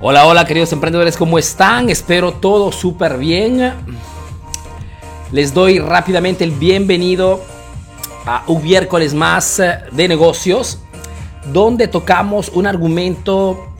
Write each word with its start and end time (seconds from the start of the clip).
Hola, 0.00 0.26
hola 0.26 0.44
queridos 0.44 0.72
emprendedores, 0.72 1.16
¿cómo 1.16 1.40
están? 1.40 1.90
Espero 1.90 2.34
todo 2.34 2.70
súper 2.70 3.18
bien. 3.18 3.72
Les 5.32 5.52
doy 5.52 5.80
rápidamente 5.80 6.44
el 6.44 6.52
bienvenido 6.52 7.42
a 8.24 8.44
un 8.46 8.62
miércoles 8.62 9.12
más 9.12 9.60
de 9.90 10.08
negocios, 10.08 10.78
donde 11.52 11.88
tocamos 11.88 12.48
un 12.50 12.68
argumento 12.68 13.74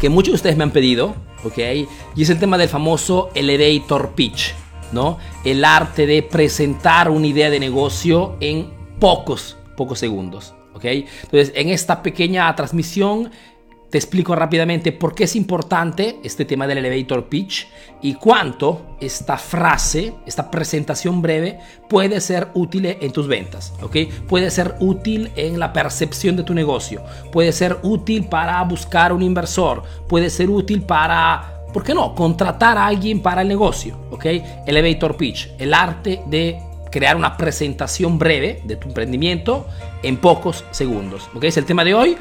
que 0.00 0.08
muchos 0.08 0.30
de 0.30 0.36
ustedes 0.36 0.56
me 0.56 0.62
han 0.62 0.70
pedido, 0.70 1.16
¿ok? 1.42 1.58
Y 2.14 2.22
es 2.22 2.30
el 2.30 2.38
tema 2.38 2.56
del 2.56 2.68
famoso 2.68 3.30
elevator 3.34 4.10
pitch, 4.10 4.54
¿no? 4.92 5.18
El 5.44 5.64
arte 5.64 6.06
de 6.06 6.22
presentar 6.22 7.10
una 7.10 7.26
idea 7.26 7.50
de 7.50 7.58
negocio 7.58 8.36
en 8.38 8.70
pocos, 9.00 9.56
pocos 9.76 9.98
segundos, 9.98 10.54
¿ok? 10.74 10.84
Entonces, 10.84 11.50
en 11.56 11.70
esta 11.70 12.04
pequeña 12.04 12.54
transmisión 12.54 13.32
te 13.90 13.98
explico 13.98 14.36
rápidamente 14.36 14.92
por 14.92 15.14
qué 15.14 15.24
es 15.24 15.34
importante 15.34 16.20
este 16.22 16.44
tema 16.44 16.66
del 16.66 16.78
elevator 16.78 17.28
pitch 17.28 17.68
y 18.00 18.14
cuánto 18.14 18.96
esta 19.00 19.36
frase, 19.36 20.14
esta 20.26 20.50
presentación 20.50 21.20
breve 21.20 21.58
puede 21.88 22.20
ser 22.20 22.48
útil 22.54 22.86
en 22.86 23.12
tus 23.12 23.26
ventas, 23.26 23.72
¿ok? 23.82 23.96
Puede 24.28 24.50
ser 24.50 24.76
útil 24.78 25.32
en 25.34 25.58
la 25.58 25.72
percepción 25.72 26.36
de 26.36 26.44
tu 26.44 26.54
negocio, 26.54 27.02
puede 27.32 27.52
ser 27.52 27.78
útil 27.82 28.24
para 28.24 28.62
buscar 28.62 29.12
un 29.12 29.22
inversor, 29.22 29.82
puede 30.08 30.30
ser 30.30 30.48
útil 30.48 30.82
para, 30.82 31.64
¿por 31.72 31.82
qué 31.82 31.92
no?, 31.92 32.14
contratar 32.14 32.78
a 32.78 32.86
alguien 32.86 33.20
para 33.20 33.42
el 33.42 33.48
negocio, 33.48 33.98
¿ok? 34.10 34.26
Elevator 34.66 35.16
pitch, 35.16 35.50
el 35.58 35.74
arte 35.74 36.22
de 36.26 36.60
crear 36.90 37.16
una 37.16 37.36
presentación 37.36 38.18
breve 38.18 38.62
de 38.64 38.76
tu 38.76 38.88
emprendimiento 38.88 39.66
en 40.02 40.16
pocos 40.16 40.64
segundos. 40.70 41.28
¿Ok? 41.34 41.44
Es 41.44 41.56
el 41.56 41.64
tema 41.64 41.84
de 41.84 41.94
hoy. 41.94 42.16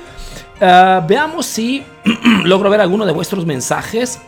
Ah, 0.61 1.03
veamos 1.07 1.45
si 1.45 1.83
logro 2.43 2.69
ver 2.69 2.81
alguno 2.81 3.05
de 3.05 3.13
vuestros 3.13 3.45
mensajes. 3.45 4.19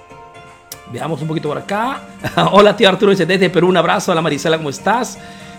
Veamos 0.91 1.21
un 1.21 1.27
poquito 1.27 1.49
por 1.49 1.57
acá. 1.57 2.01
Hola, 2.51 2.75
tío 2.75 2.89
Arturo, 2.89 3.13
desde 3.13 3.49
Perú. 3.49 3.67
Un 3.67 3.77
abrazo. 3.77 4.11
Hola, 4.11 4.21
Marisela, 4.21 4.57
¿cómo 4.57 4.69
estás? 4.69 5.17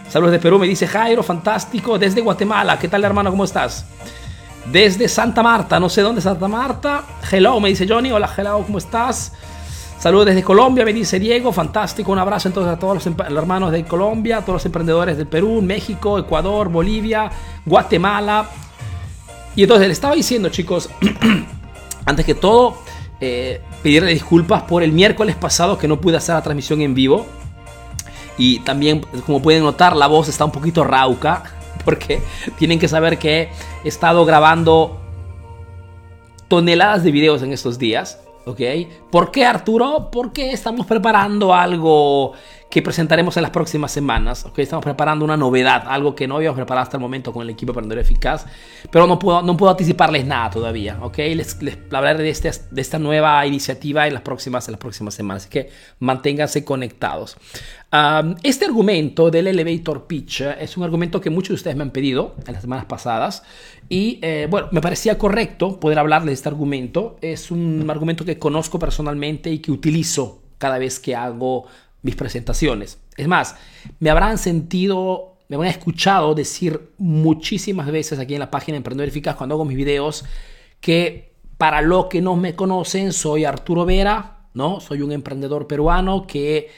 Saludos 0.09 0.33
de 0.33 0.39
Perú, 0.39 0.59
me 0.59 0.67
dice 0.67 0.87
Jairo, 0.87 1.23
fantástico. 1.23 1.99
Desde 1.99 2.21
Guatemala, 2.21 2.79
¿qué 2.79 2.89
tal, 2.89 3.03
hermano? 3.05 3.31
¿Cómo 3.31 3.45
estás? 3.45 3.87
Desde 4.71 5.09
Santa 5.09 5.43
Marta, 5.43 5.81
no 5.81 5.89
sé 5.89 6.03
dónde 6.03 6.21
Santa 6.21 6.49
Marta. 6.49 7.05
Hello, 7.31 7.59
me 7.61 7.71
dice 7.71 7.87
Johnny. 7.89 8.13
Hola, 8.13 8.31
hello, 8.37 8.63
¿cómo 8.65 8.79
estás? 8.79 9.33
Saludos 9.99 10.27
desde 10.27 10.43
Colombia, 10.43 10.85
me 10.85 10.93
dice 10.93 11.21
Diego, 11.21 11.53
fantástico, 11.53 12.11
un 12.11 12.19
abrazo 12.19 12.49
entonces 12.49 12.75
a 12.75 12.77
todos 12.77 13.07
los 13.07 13.07
hermanos 13.07 13.71
de 13.71 13.85
Colombia, 13.85 14.39
a 14.39 14.41
todos 14.41 14.55
los 14.55 14.67
emprendedores 14.67 15.17
del 15.17 15.29
Perú, 15.29 15.63
México, 15.63 16.19
Ecuador, 16.19 16.69
Bolivia, 16.71 17.31
Guatemala. 17.65 18.49
Y 19.55 19.63
entonces 19.63 19.87
le 19.87 19.93
estaba 19.93 20.15
diciendo, 20.15 20.49
chicos, 20.49 20.89
antes 22.07 22.25
que 22.25 22.35
todo, 22.35 22.79
eh, 23.21 23.61
pedirle 23.83 24.13
disculpas 24.13 24.63
por 24.63 24.83
el 24.83 24.93
miércoles 24.93 25.37
pasado 25.37 25.79
que 25.79 25.87
no 25.87 26.01
pude 26.01 26.17
hacer 26.17 26.35
la 26.35 26.43
transmisión 26.43 26.81
en 26.81 26.95
vivo. 26.95 27.27
Y 28.39 28.61
también, 28.61 29.03
como 29.27 29.43
pueden 29.43 29.63
notar, 29.63 29.95
la 29.95 30.07
voz 30.07 30.29
está 30.29 30.45
un 30.45 30.53
poquito 30.53 30.85
rauca, 30.85 31.45
porque 31.85 32.23
tienen 32.59 32.79
que 32.79 32.89
saber 32.89 33.19
que 33.19 33.51
he 33.85 33.89
estado 33.89 34.25
grabando 34.25 35.01
toneladas 36.49 37.03
de 37.03 37.11
videos 37.13 37.43
en 37.43 37.53
estos 37.53 37.79
días. 37.79 38.19
¿Ok? 38.45 38.61
¿Por 39.11 39.31
qué 39.31 39.45
Arturo? 39.45 40.09
Porque 40.11 40.53
estamos 40.53 40.87
preparando 40.87 41.55
algo 41.55 42.33
que 42.73 42.81
presentaremos 42.81 43.37
en 43.37 43.43
las 43.43 43.51
próximas 43.51 43.93
semanas. 43.93 44.47
¿ok? 44.47 44.61
Estamos 44.61 44.83
preparando 44.83 45.27
una 45.27 45.37
novedad, 45.37 45.85
algo 45.87 46.15
que 46.15 46.27
no 46.27 46.37
habíamos 46.37 46.57
preparado 46.57 46.85
hasta 46.85 46.97
el 46.97 47.03
momento 47.03 47.31
con 47.31 47.43
el 47.43 47.51
equipo 47.51 47.73
Emprendedor 47.73 48.03
Eficaz, 48.03 48.47
pero 48.91 49.07
no 49.07 49.19
puedo, 49.19 49.43
no 49.43 49.59
puedo 49.59 49.71
anticiparles 49.71 50.25
nada 50.25 50.49
todavía. 50.49 50.97
¿ok? 51.03 51.19
Les, 51.19 51.59
hablaré 51.93 52.23
de, 52.23 52.31
este, 52.31 52.51
de 52.71 52.81
esta 52.81 52.99
nueva 52.99 53.47
iniciativa 53.47 54.07
en 54.07 54.15
las, 54.15 54.23
próximas, 54.23 54.67
en 54.69 54.73
las 54.73 54.81
próximas 54.81 55.13
semanas, 55.13 55.43
así 55.43 55.51
que 55.51 55.69
manténganse 55.99 56.65
conectados. 56.65 57.37
este 58.43 58.65
argumento 58.65 59.31
del 59.31 59.49
elevator 59.49 60.07
pitch 60.07 60.41
es 60.41 60.79
un 60.79 60.85
argumento 60.85 61.21
que 61.21 61.29
muchos 61.29 61.51
de 61.51 61.55
ustedes 61.57 61.77
me 61.77 61.83
han 61.83 61.91
pedido 61.91 62.37
en 62.47 62.55
las 62.55 62.63
semanas 62.63 62.87
pasadas 62.87 63.43
y 63.93 64.19
eh, 64.23 64.47
bueno, 64.49 64.69
me 64.71 64.81
parecía 64.81 65.19
correcto 65.19 65.79
poder 65.79 65.99
hablar 65.99 66.25
de 66.25 66.33
este 66.33 66.49
argumento. 66.49 67.19
Es 67.21 67.51
un 67.51 67.85
argumento 67.91 68.25
que 68.25 68.39
conozco 68.39 68.79
personalmente 68.79 69.51
y 69.53 69.59
que 69.59 69.71
utilizo 69.71 70.41
cada 70.57 70.79
vez 70.79 70.99
que 70.99 71.15
hago 71.15 71.67
mis 72.01 72.17
presentaciones. 72.17 73.03
Es 73.19 73.29
más, 73.29 73.55
me 73.99 74.09
habrán 74.09 74.39
sentido, 74.39 75.37
me 75.49 75.57
habrán 75.57 75.71
escuchado 75.71 76.35
decir 76.35 76.95
muchísimas 76.97 77.93
veces 77.93 78.19
aquí 78.19 78.33
en 78.33 78.41
la 78.41 78.51
página 78.51 78.79
Emprendedor 78.79 79.11
Eficaz 79.11 79.37
cuando 79.37 79.57
hago 79.57 79.67
mis 79.67 79.77
videos 79.77 80.25
que 80.81 81.35
para 81.59 81.83
los 81.83 82.07
que 82.07 82.23
no 82.23 82.35
me 82.35 82.55
conocen 82.55 83.13
soy 83.13 83.45
Arturo 83.45 83.85
Vera, 83.85 84.47
¿no? 84.55 84.81
Soy 84.81 85.03
un 85.03 85.13
emprendedor 85.13 85.67
peruano 85.67 86.27
que 86.27 86.71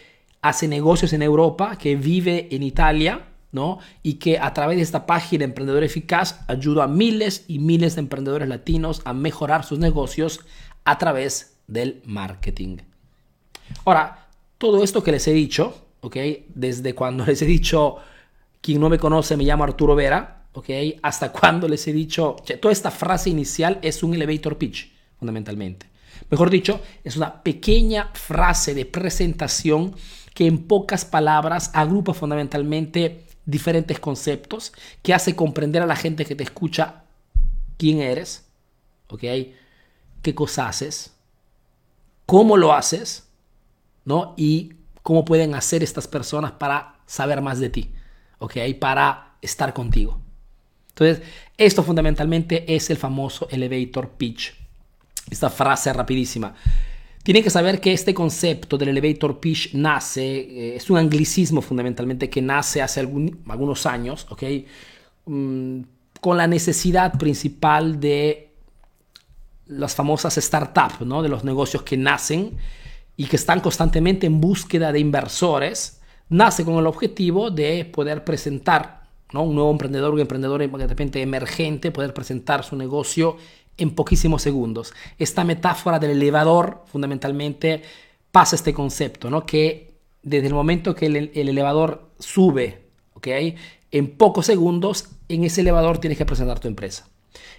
hace 0.42 0.66
negocios 0.66 1.12
en 1.12 1.22
Europa, 1.22 1.78
que 1.78 1.94
vive 1.94 2.48
en 2.50 2.64
Italia, 2.64 3.28
¿no? 3.54 3.78
Y 4.02 4.14
que 4.14 4.38
a 4.38 4.52
través 4.52 4.76
de 4.76 4.82
esta 4.82 5.06
página 5.06 5.44
Emprendedor 5.44 5.84
Eficaz 5.84 6.40
ayudo 6.48 6.82
a 6.82 6.88
miles 6.88 7.44
y 7.46 7.60
miles 7.60 7.94
de 7.94 8.00
emprendedores 8.00 8.48
latinos 8.48 9.00
a 9.04 9.14
mejorar 9.14 9.64
sus 9.64 9.78
negocios 9.78 10.40
a 10.84 10.98
través 10.98 11.56
del 11.68 12.02
marketing. 12.04 12.78
Ahora, 13.84 14.26
todo 14.58 14.82
esto 14.82 15.02
que 15.04 15.12
les 15.12 15.26
he 15.28 15.32
dicho, 15.32 15.86
¿ok? 16.00 16.16
Desde 16.54 16.94
cuando 16.96 17.24
les 17.26 17.40
he 17.42 17.46
dicho, 17.46 17.96
quien 18.60 18.80
no 18.80 18.88
me 18.88 18.98
conoce 18.98 19.36
me 19.36 19.44
llamo 19.44 19.64
Arturo 19.64 19.94
Vera, 19.94 20.46
¿ok? 20.52 20.70
Hasta 21.02 21.30
cuando 21.30 21.68
les 21.68 21.86
he 21.86 21.92
dicho, 21.92 22.36
toda 22.60 22.72
esta 22.72 22.90
frase 22.90 23.30
inicial 23.30 23.78
es 23.82 24.02
un 24.02 24.14
elevator 24.14 24.58
pitch, 24.58 24.92
fundamentalmente. 25.16 25.86
Mejor 26.28 26.50
dicho, 26.50 26.80
es 27.04 27.16
una 27.16 27.42
pequeña 27.42 28.10
frase 28.14 28.74
de 28.74 28.84
presentación 28.84 29.94
que 30.34 30.46
en 30.48 30.66
pocas 30.66 31.04
palabras 31.04 31.70
agrupa 31.72 32.14
fundamentalmente 32.14 33.24
diferentes 33.46 34.00
conceptos, 34.00 34.72
que 35.02 35.14
hace 35.14 35.36
comprender 35.36 35.82
a 35.82 35.86
la 35.86 35.96
gente 35.96 36.24
que 36.24 36.34
te 36.34 36.44
escucha 36.44 37.04
quién 37.76 38.00
eres, 38.00 38.46
¿ok? 39.08 39.22
¿Qué 40.22 40.34
cosa 40.34 40.68
haces? 40.68 41.14
¿Cómo 42.26 42.56
lo 42.56 42.72
haces? 42.72 43.28
¿No? 44.04 44.34
Y 44.36 44.74
cómo 45.02 45.24
pueden 45.24 45.54
hacer 45.54 45.82
estas 45.82 46.08
personas 46.08 46.52
para 46.52 47.00
saber 47.06 47.42
más 47.42 47.60
de 47.60 47.70
ti, 47.70 47.92
¿ok? 48.38 48.56
Para 48.80 49.36
estar 49.42 49.74
contigo. 49.74 50.20
Entonces, 50.88 51.22
esto 51.58 51.82
fundamentalmente 51.82 52.74
es 52.74 52.88
el 52.88 52.96
famoso 52.96 53.48
elevator 53.50 54.10
pitch. 54.10 54.54
Esta 55.30 55.50
frase 55.50 55.92
rapidísima. 55.92 56.54
Tienen 57.24 57.42
que 57.42 57.48
saber 57.48 57.80
que 57.80 57.94
este 57.94 58.12
concepto 58.12 58.76
del 58.76 58.90
elevator 58.90 59.40
pitch 59.40 59.72
nace, 59.72 60.22
eh, 60.22 60.76
es 60.76 60.90
un 60.90 60.98
anglicismo 60.98 61.62
fundamentalmente 61.62 62.28
que 62.28 62.42
nace 62.42 62.82
hace 62.82 63.00
algunos 63.00 63.86
años, 63.86 64.26
¿ok? 64.28 64.42
Mm, 65.24 65.80
con 66.20 66.36
la 66.36 66.46
necesidad 66.46 67.18
principal 67.18 67.98
de 67.98 68.52
las 69.68 69.94
famosas 69.94 70.34
startups, 70.34 71.00
¿no? 71.00 71.22
De 71.22 71.30
los 71.30 71.44
negocios 71.44 71.82
que 71.82 71.96
nacen 71.96 72.58
y 73.16 73.24
que 73.24 73.36
están 73.36 73.60
constantemente 73.60 74.26
en 74.26 74.38
búsqueda 74.38 74.92
de 74.92 75.00
inversores, 75.00 76.02
nace 76.28 76.62
con 76.62 76.74
el 76.74 76.86
objetivo 76.86 77.50
de 77.50 77.86
poder 77.86 78.22
presentar, 78.22 79.04
¿no? 79.32 79.44
Un 79.44 79.54
nuevo 79.54 79.70
emprendedor, 79.70 80.12
un 80.12 80.20
emprendedor 80.20 80.60
de 80.60 80.86
repente 80.86 81.22
emergente, 81.22 81.90
poder 81.90 82.12
presentar 82.12 82.64
su 82.64 82.76
negocio 82.76 83.38
en 83.78 83.94
poquísimos 83.94 84.42
segundos. 84.42 84.94
Esta 85.18 85.44
metáfora 85.44 85.98
del 85.98 86.12
elevador 86.12 86.84
fundamentalmente 86.86 87.82
pasa 88.30 88.56
este 88.56 88.74
concepto, 88.74 89.30
¿no? 89.30 89.46
Que 89.46 89.94
desde 90.22 90.48
el 90.48 90.54
momento 90.54 90.94
que 90.94 91.06
el, 91.06 91.30
elevador 91.34 92.10
sube, 92.18 92.88
¿ok? 93.14 93.28
En 93.90 94.16
pocos 94.16 94.46
segundos, 94.46 95.10
en 95.28 95.44
ese 95.44 95.60
elevador 95.60 95.98
tienes 95.98 96.18
que 96.18 96.26
presentar 96.26 96.58
tu 96.58 96.68
empresa. 96.68 97.08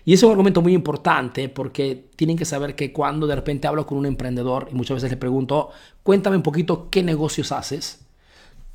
Y 0.04 0.14
es 0.14 0.24
un 0.24 0.32
argumento 0.32 0.62
muy 0.62 0.74
importante 0.74 1.50
porque 1.50 2.10
tienen 2.16 2.38
que 2.38 2.46
saber 2.46 2.76
que 2.76 2.94
cuando 2.94 3.28
de 3.28 3.36
repente 3.36 3.68
hablo 3.68 3.86
con 3.86 3.98
un 3.98 4.06
emprendedor 4.06 4.68
y 4.72 4.76
muchas 4.76 4.96
veces 4.96 5.12
le 5.12 5.18
pregunto, 5.18 5.70
cuéntame 6.04 6.38
un 6.38 6.44
poquito 6.44 6.90
qué 6.90 7.04
negocios 7.04 7.52
haces, 7.52 8.06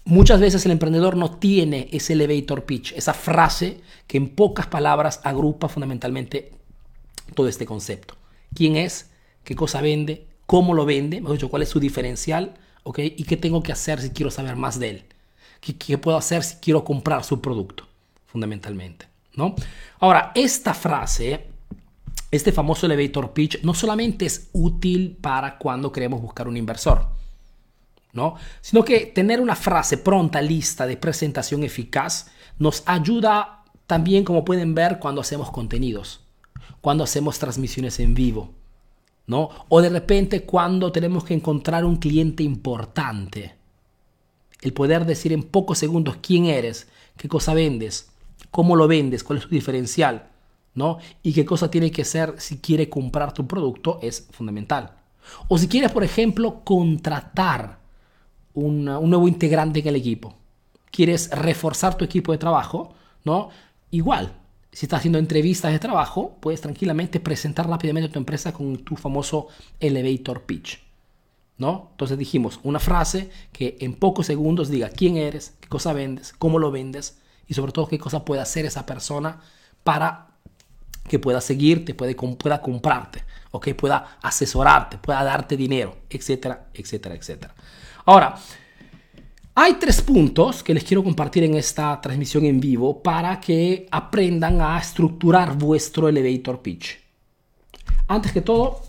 muchas 0.04 0.40
veces 0.40 0.64
el 0.66 0.72
emprendedor 0.72 1.16
no 1.16 1.38
tiene 1.38 1.88
ese 1.92 2.14
elevator 2.14 2.64
pitch, 2.64 2.92
esa 2.92 3.14
frase 3.14 3.80
que 4.06 4.18
en 4.18 4.30
pocas 4.30 4.66
palabras 4.66 5.20
agrupa 5.24 5.68
fundamentalmente 5.68 6.52
todo 7.30 7.48
este 7.48 7.66
concepto. 7.66 8.16
¿Quién 8.54 8.76
es? 8.76 9.10
¿Qué 9.44 9.54
cosa 9.54 9.80
vende? 9.80 10.26
¿Cómo 10.46 10.74
lo 10.74 10.84
vende? 10.84 11.20
Mejor 11.20 11.48
¿cuál 11.48 11.62
es 11.62 11.68
su 11.68 11.80
diferencial? 11.80 12.54
¿Ok? 12.82 12.98
¿Y 13.00 13.24
qué 13.24 13.36
tengo 13.36 13.62
que 13.62 13.72
hacer 13.72 14.00
si 14.00 14.10
quiero 14.10 14.30
saber 14.30 14.56
más 14.56 14.78
de 14.78 14.90
él? 14.90 15.04
¿Qué, 15.60 15.76
qué 15.76 15.98
puedo 15.98 16.16
hacer 16.16 16.42
si 16.42 16.56
quiero 16.56 16.84
comprar 16.84 17.24
su 17.24 17.40
producto? 17.40 17.86
Fundamentalmente. 18.26 19.06
¿no? 19.34 19.54
Ahora, 20.00 20.32
esta 20.34 20.74
frase, 20.74 21.46
este 22.30 22.52
famoso 22.52 22.86
elevator 22.86 23.32
pitch, 23.32 23.62
no 23.62 23.74
solamente 23.74 24.26
es 24.26 24.48
útil 24.52 25.16
para 25.20 25.58
cuando 25.58 25.92
queremos 25.92 26.20
buscar 26.20 26.48
un 26.48 26.56
inversor, 26.56 27.06
¿no? 28.12 28.34
Sino 28.60 28.84
que 28.84 29.06
tener 29.06 29.40
una 29.40 29.56
frase 29.56 29.98
pronta, 29.98 30.42
lista 30.42 30.86
de 30.86 30.96
presentación 30.96 31.62
eficaz, 31.62 32.30
nos 32.58 32.82
ayuda 32.86 33.64
también, 33.86 34.24
como 34.24 34.44
pueden 34.44 34.74
ver, 34.74 34.98
cuando 34.98 35.20
hacemos 35.20 35.50
contenidos 35.50 36.20
cuando 36.80 37.04
hacemos 37.04 37.38
transmisiones 37.38 38.00
en 38.00 38.14
vivo. 38.14 38.50
¿no? 39.30 39.48
O 39.68 39.80
de 39.80 39.90
repente 39.90 40.42
cuando 40.42 40.90
tenemos 40.90 41.22
que 41.22 41.34
encontrar 41.34 41.84
un 41.84 41.98
cliente 41.98 42.42
importante. 42.42 43.54
El 44.60 44.72
poder 44.72 45.06
decir 45.06 45.32
en 45.32 45.44
pocos 45.44 45.78
segundos 45.78 46.16
quién 46.20 46.46
eres, 46.46 46.88
qué 47.16 47.28
cosa 47.28 47.54
vendes, 47.54 48.10
cómo 48.50 48.74
lo 48.74 48.88
vendes, 48.88 49.22
cuál 49.22 49.38
es 49.38 49.44
tu 49.44 49.50
diferencial, 49.50 50.30
¿no? 50.74 50.98
Y 51.22 51.32
qué 51.32 51.44
cosa 51.44 51.70
tiene 51.70 51.92
que 51.92 52.04
ser 52.04 52.34
si 52.38 52.58
quiere 52.58 52.88
comprar 52.88 53.32
tu 53.32 53.46
producto 53.46 54.00
es 54.02 54.26
fundamental. 54.32 54.96
O 55.46 55.58
si 55.58 55.68
quieres, 55.68 55.92
por 55.92 56.02
ejemplo, 56.02 56.62
contratar 56.64 57.78
un 58.54 58.84
nuevo 58.84 59.28
integrante 59.28 59.78
en 59.78 59.86
el 59.86 59.96
equipo. 59.96 60.34
Quieres 60.90 61.30
reforzar 61.30 61.94
tu 61.94 62.04
equipo 62.04 62.32
de 62.32 62.38
trabajo, 62.38 62.94
¿no? 63.24 63.50
Igual, 63.92 64.39
si 64.72 64.86
estás 64.86 64.98
haciendo 64.98 65.18
entrevistas 65.18 65.72
de 65.72 65.78
trabajo, 65.78 66.36
puedes 66.40 66.60
tranquilamente 66.60 67.20
presentar 67.20 67.68
rápidamente 67.68 68.08
tu 68.08 68.18
empresa 68.18 68.52
con 68.52 68.78
tu 68.78 68.96
famoso 68.96 69.48
elevator 69.80 70.42
pitch. 70.42 70.80
¿No? 71.58 71.88
Entonces 71.90 72.16
dijimos 72.16 72.58
una 72.62 72.78
frase 72.78 73.28
que 73.52 73.76
en 73.80 73.94
pocos 73.94 74.26
segundos 74.26 74.70
diga 74.70 74.88
quién 74.88 75.18
eres, 75.18 75.56
qué 75.60 75.68
cosa 75.68 75.92
vendes, 75.92 76.32
cómo 76.38 76.58
lo 76.58 76.70
vendes 76.70 77.18
y 77.48 77.52
sobre 77.52 77.72
todo 77.72 77.86
qué 77.86 77.98
cosa 77.98 78.24
puede 78.24 78.40
hacer 78.40 78.64
esa 78.64 78.86
persona 78.86 79.40
para 79.84 80.28
que 81.06 81.18
pueda 81.18 81.42
seguirte, 81.42 81.92
puede, 81.92 82.14
pueda 82.14 82.62
comprarte, 82.62 83.24
que 83.58 83.74
pueda 83.74 84.18
asesorarte, 84.22 84.98
pueda 84.98 85.24
darte 85.24 85.56
dinero, 85.56 85.96
etcétera, 86.08 86.68
etcétera, 86.72 87.16
etcétera. 87.16 87.54
Ahora, 88.04 88.36
hay 89.54 89.74
tres 89.74 90.00
puntos 90.00 90.62
que 90.62 90.74
les 90.74 90.84
quiero 90.84 91.02
compartir 91.02 91.44
en 91.44 91.54
esta 91.54 92.00
transmisión 92.00 92.44
en 92.44 92.60
vivo 92.60 93.02
para 93.02 93.40
que 93.40 93.86
aprendan 93.90 94.60
a 94.60 94.78
estructurar 94.78 95.56
vuestro 95.56 96.08
elevator 96.08 96.62
pitch. 96.62 96.98
Antes 98.06 98.32
que 98.32 98.40
todo, 98.40 98.82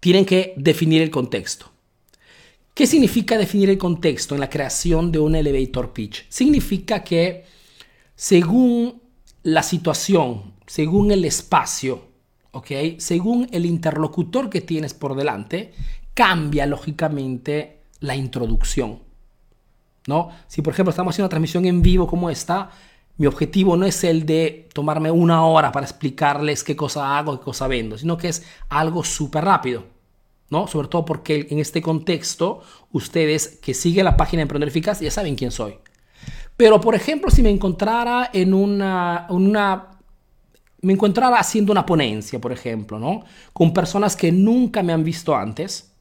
tienen 0.00 0.24
que 0.24 0.54
definir 0.56 1.02
el 1.02 1.10
contexto. 1.10 1.66
¿Qué 2.74 2.86
significa 2.86 3.36
definir 3.36 3.68
el 3.68 3.78
contexto 3.78 4.34
en 4.34 4.40
la 4.40 4.48
creación 4.48 5.12
de 5.12 5.18
un 5.18 5.34
elevator 5.34 5.92
pitch? 5.92 6.24
Significa 6.28 7.04
que 7.04 7.44
según 8.14 9.02
la 9.42 9.62
situación, 9.62 10.54
según 10.66 11.10
el 11.10 11.24
espacio, 11.24 12.02
¿ok? 12.52 12.70
Según 12.98 13.48
el 13.52 13.66
interlocutor 13.66 14.48
que 14.48 14.62
tienes 14.62 14.94
por 14.94 15.14
delante, 15.14 15.72
cambia 16.14 16.64
lógicamente 16.66 17.80
la 18.00 18.16
introducción. 18.16 19.11
¿No? 20.06 20.30
Si 20.48 20.62
por 20.62 20.72
ejemplo 20.72 20.90
estamos 20.90 21.14
haciendo 21.14 21.26
una 21.26 21.30
transmisión 21.30 21.64
en 21.66 21.82
vivo 21.82 22.06
como 22.06 22.30
esta, 22.30 22.70
mi 23.18 23.26
objetivo 23.26 23.76
no 23.76 23.86
es 23.86 24.04
el 24.04 24.26
de 24.26 24.68
tomarme 24.72 25.10
una 25.10 25.44
hora 25.44 25.70
para 25.70 25.86
explicarles 25.86 26.64
qué 26.64 26.74
cosa 26.74 27.18
hago, 27.18 27.38
qué 27.38 27.44
cosa 27.44 27.68
vendo, 27.68 27.98
sino 27.98 28.16
que 28.16 28.28
es 28.28 28.44
algo 28.68 29.04
súper 29.04 29.44
rápido. 29.44 29.84
¿no? 30.50 30.66
Sobre 30.66 30.88
todo 30.88 31.04
porque 31.04 31.46
en 31.48 31.58
este 31.58 31.80
contexto, 31.80 32.62
ustedes 32.92 33.58
que 33.62 33.72
siguen 33.72 34.04
la 34.04 34.18
página 34.18 34.40
de 34.40 34.42
Emprender 34.42 34.68
Eficaz 34.68 35.00
ya 35.00 35.10
saben 35.10 35.34
quién 35.34 35.50
soy. 35.50 35.78
Pero, 36.58 36.78
por 36.78 36.94
ejemplo, 36.94 37.30
si 37.30 37.42
me 37.42 37.48
encontrara 37.48 38.28
en 38.34 38.52
una 38.52 39.26
me 40.82 40.92
encontrara 40.92 41.38
haciendo 41.38 41.72
una 41.72 41.86
ponencia, 41.86 42.40
por 42.40 42.52
ejemplo, 42.52 42.98
¿no? 42.98 43.24
Con 43.52 43.72
personas 43.72 44.16
que 44.16 44.32
nunca 44.32 44.82
me 44.82 44.92
han 44.92 45.04
visto 45.04 45.34
antes, 45.34 45.91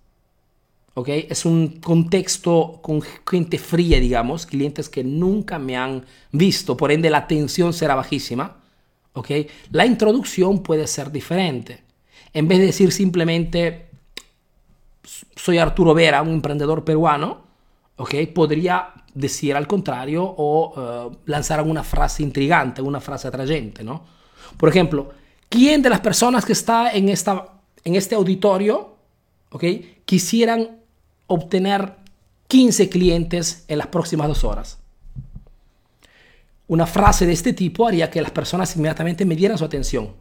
¿ok? 0.94 1.10
Es 1.30 1.46
un 1.46 1.80
contexto 1.80 2.80
con 2.82 3.02
gente 3.02 3.58
fría, 3.58 4.00
digamos, 4.00 4.46
clientes 4.46 4.90
que 4.90 5.04
nunca 5.04 5.60
me 5.60 5.78
han 5.78 6.06
visto, 6.32 6.76
por 6.76 6.92
ende 6.92 7.10
la 7.10 7.20
atención 7.20 7.74
será 7.74 7.96
bajísima, 7.96 8.58
¿ok? 9.14 9.30
La 9.72 9.86
introducción 9.86 10.64
puede 10.64 10.88
ser 10.88 11.12
diferente. 11.12 11.84
En 12.34 12.48
vez 12.48 12.60
de 12.60 12.66
decir 12.68 12.92
simplemente, 12.92 13.90
soy 15.36 15.58
Arturo 15.58 15.94
Vera, 15.94 16.22
un 16.22 16.30
emprendedor 16.30 16.84
peruano, 16.84 17.42
¿ok? 17.98 18.16
Podría 18.34 18.94
decir 19.14 19.56
al 19.56 19.68
contrario 19.68 20.24
o 20.24 21.10
uh, 21.10 21.18
lanzar 21.26 21.60
alguna 21.60 21.84
frase 21.84 22.24
intrigante, 22.24 22.82
una 22.82 23.02
frase 23.02 23.28
atrayente, 23.28 23.84
¿no? 23.84 24.06
Por 24.58 24.70
ejemplo, 24.70 25.12
¿quién 25.50 25.82
de 25.82 25.90
las 25.90 26.00
personas 26.00 26.46
que 26.46 26.54
está 26.54 26.92
en, 26.92 27.10
esta, 27.10 27.48
en 27.84 27.96
este 27.96 28.16
auditorio, 28.16 28.96
¿ok? 29.50 29.64
Quisieran 30.06 30.81
obtener 31.32 31.96
15 32.48 32.90
clientes 32.90 33.66
en 33.68 33.78
las 33.78 33.88
próximas 33.88 34.28
dos 34.28 34.44
horas. 34.44 34.78
Una 36.68 36.86
frase 36.86 37.26
de 37.26 37.34
este 37.34 37.54
tipo 37.54 37.88
haría 37.88 38.10
que 38.10 38.22
las 38.22 38.32
personas 38.32 38.76
inmediatamente 38.76 39.26
me 39.26 39.36
dieran 39.36 39.58
su 39.58 39.66
atención. 39.66 40.14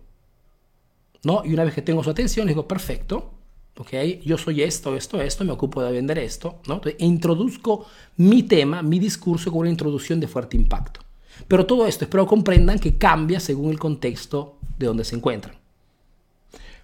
¿no? 1.23 1.43
Y 1.45 1.53
una 1.53 1.65
vez 1.65 1.75
que 1.75 1.83
tengo 1.83 2.03
su 2.03 2.11
atención, 2.11 2.47
digo, 2.47 2.67
perfecto, 2.67 3.33
¿ok? 3.77 3.93
Yo 4.25 4.39
soy 4.39 4.63
esto, 4.63 4.97
esto, 4.97 5.21
esto, 5.21 5.45
me 5.45 5.53
ocupo 5.53 5.83
de 5.83 5.93
vender 5.93 6.19
esto, 6.19 6.61
¿no? 6.67 6.75
Entonces, 6.75 7.01
introduzco 7.01 7.87
mi 8.17 8.43
tema, 8.43 8.83
mi 8.83 8.99
discurso 8.99 9.51
con 9.51 9.61
una 9.61 9.71
introducción 9.71 10.21
de 10.21 10.29
fuerte 10.29 10.57
impacto. 10.57 11.01
Pero 11.49 11.67
todo 11.67 11.87
esto 11.87 12.05
espero 12.05 12.27
comprendan 12.27 12.79
que 12.79 12.97
cambia 12.97 13.41
según 13.41 13.71
el 13.71 13.79
contexto 13.79 14.57
de 14.79 14.87
donde 14.87 15.05
se 15.05 15.17
encuentran. 15.17 15.57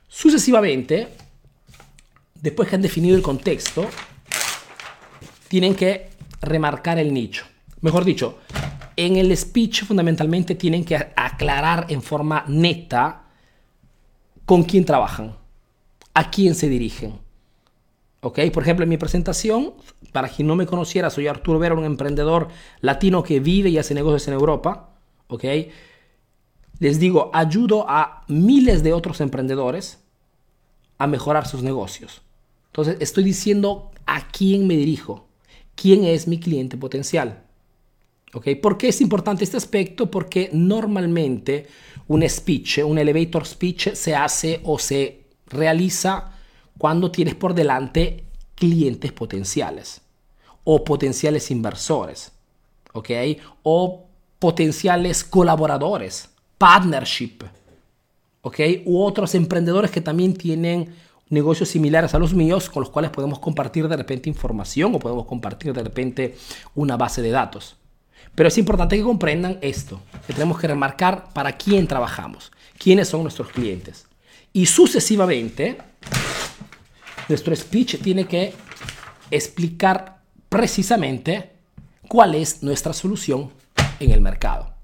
Sucesivamente, 0.08 1.08
después 2.40 2.68
que 2.68 2.76
han 2.76 2.82
definido 2.82 3.16
el 3.16 3.22
contexto, 3.22 3.86
tienen 5.48 5.74
que 5.74 6.10
remarcar 6.40 6.98
el 6.98 7.12
nicho. 7.12 7.44
Mejor 7.80 8.04
dicho, 8.04 8.38
en 8.96 9.16
el 9.16 9.36
speech 9.36 9.84
fundamentalmente 9.84 10.54
tienen 10.54 10.84
que 10.84 10.96
aclarar 10.96 11.86
en 11.88 12.02
forma 12.02 12.44
neta 12.48 13.24
con 14.44 14.62
quién 14.62 14.84
trabajan, 14.84 15.36
a 16.14 16.30
quién 16.30 16.54
se 16.54 16.68
dirigen. 16.68 17.18
¿Ok? 18.20 18.40
Por 18.52 18.62
ejemplo, 18.62 18.82
en 18.84 18.88
mi 18.88 18.96
presentación, 18.96 19.74
para 20.12 20.28
quien 20.28 20.48
no 20.48 20.56
me 20.56 20.66
conociera, 20.66 21.10
soy 21.10 21.28
Arturo 21.28 21.58
Vera, 21.58 21.74
un 21.74 21.84
emprendedor 21.84 22.48
latino 22.80 23.22
que 23.22 23.40
vive 23.40 23.68
y 23.68 23.78
hace 23.78 23.94
negocios 23.94 24.26
en 24.28 24.34
Europa. 24.34 24.94
¿Ok? 25.28 25.44
Les 26.78 26.98
digo, 26.98 27.30
ayudo 27.34 27.88
a 27.88 28.24
miles 28.28 28.82
de 28.82 28.92
otros 28.92 29.20
emprendedores 29.20 30.02
a 30.98 31.06
mejorar 31.06 31.46
sus 31.46 31.62
negocios. 31.62 32.22
Entonces, 32.68 32.96
estoy 33.00 33.24
diciendo 33.24 33.90
a 34.06 34.28
quién 34.28 34.66
me 34.66 34.76
dirijo 34.76 35.25
quién 35.76 36.04
es 36.04 36.26
mi 36.26 36.40
cliente 36.40 36.76
potencial. 36.76 37.44
¿Ok? 38.34 38.48
¿Por 38.60 38.76
qué 38.76 38.88
es 38.88 39.00
importante 39.00 39.44
este 39.44 39.56
aspecto? 39.56 40.10
Porque 40.10 40.50
normalmente 40.52 41.68
un 42.08 42.28
speech, 42.28 42.78
un 42.78 42.98
elevator 42.98 43.46
speech 43.46 43.92
se 43.94 44.14
hace 44.14 44.60
o 44.64 44.78
se 44.78 45.20
realiza 45.46 46.32
cuando 46.76 47.10
tienes 47.10 47.34
por 47.34 47.54
delante 47.54 48.24
clientes 48.54 49.12
potenciales 49.12 50.00
o 50.64 50.82
potenciales 50.82 51.50
inversores, 51.50 52.32
¿ok? 52.92 53.10
O 53.62 54.06
potenciales 54.38 55.22
colaboradores, 55.22 56.28
partnership, 56.58 57.44
¿ok? 58.42 58.60
U 58.84 59.02
otros 59.02 59.34
emprendedores 59.34 59.90
que 59.90 60.00
también 60.00 60.34
tienen 60.34 60.94
negocios 61.28 61.68
similares 61.68 62.14
a 62.14 62.18
los 62.18 62.34
míos 62.34 62.70
con 62.70 62.82
los 62.82 62.90
cuales 62.90 63.10
podemos 63.10 63.38
compartir 63.38 63.88
de 63.88 63.96
repente 63.96 64.28
información 64.28 64.94
o 64.94 64.98
podemos 64.98 65.26
compartir 65.26 65.72
de 65.72 65.82
repente 65.82 66.36
una 66.74 66.96
base 66.96 67.22
de 67.22 67.30
datos. 67.30 67.76
Pero 68.34 68.48
es 68.48 68.58
importante 68.58 68.96
que 68.96 69.02
comprendan 69.02 69.58
esto, 69.62 70.00
que 70.26 70.32
tenemos 70.32 70.58
que 70.58 70.68
remarcar 70.68 71.32
para 71.32 71.52
quién 71.52 71.86
trabajamos, 71.86 72.52
quiénes 72.78 73.08
son 73.08 73.22
nuestros 73.22 73.48
clientes. 73.48 74.06
Y 74.52 74.66
sucesivamente, 74.66 75.78
nuestro 77.28 77.56
speech 77.56 78.00
tiene 78.02 78.26
que 78.26 78.52
explicar 79.30 80.20
precisamente 80.48 81.50
cuál 82.08 82.34
es 82.34 82.62
nuestra 82.62 82.92
solución 82.92 83.50
en 84.00 84.10
el 84.12 84.20
mercado. 84.20 84.75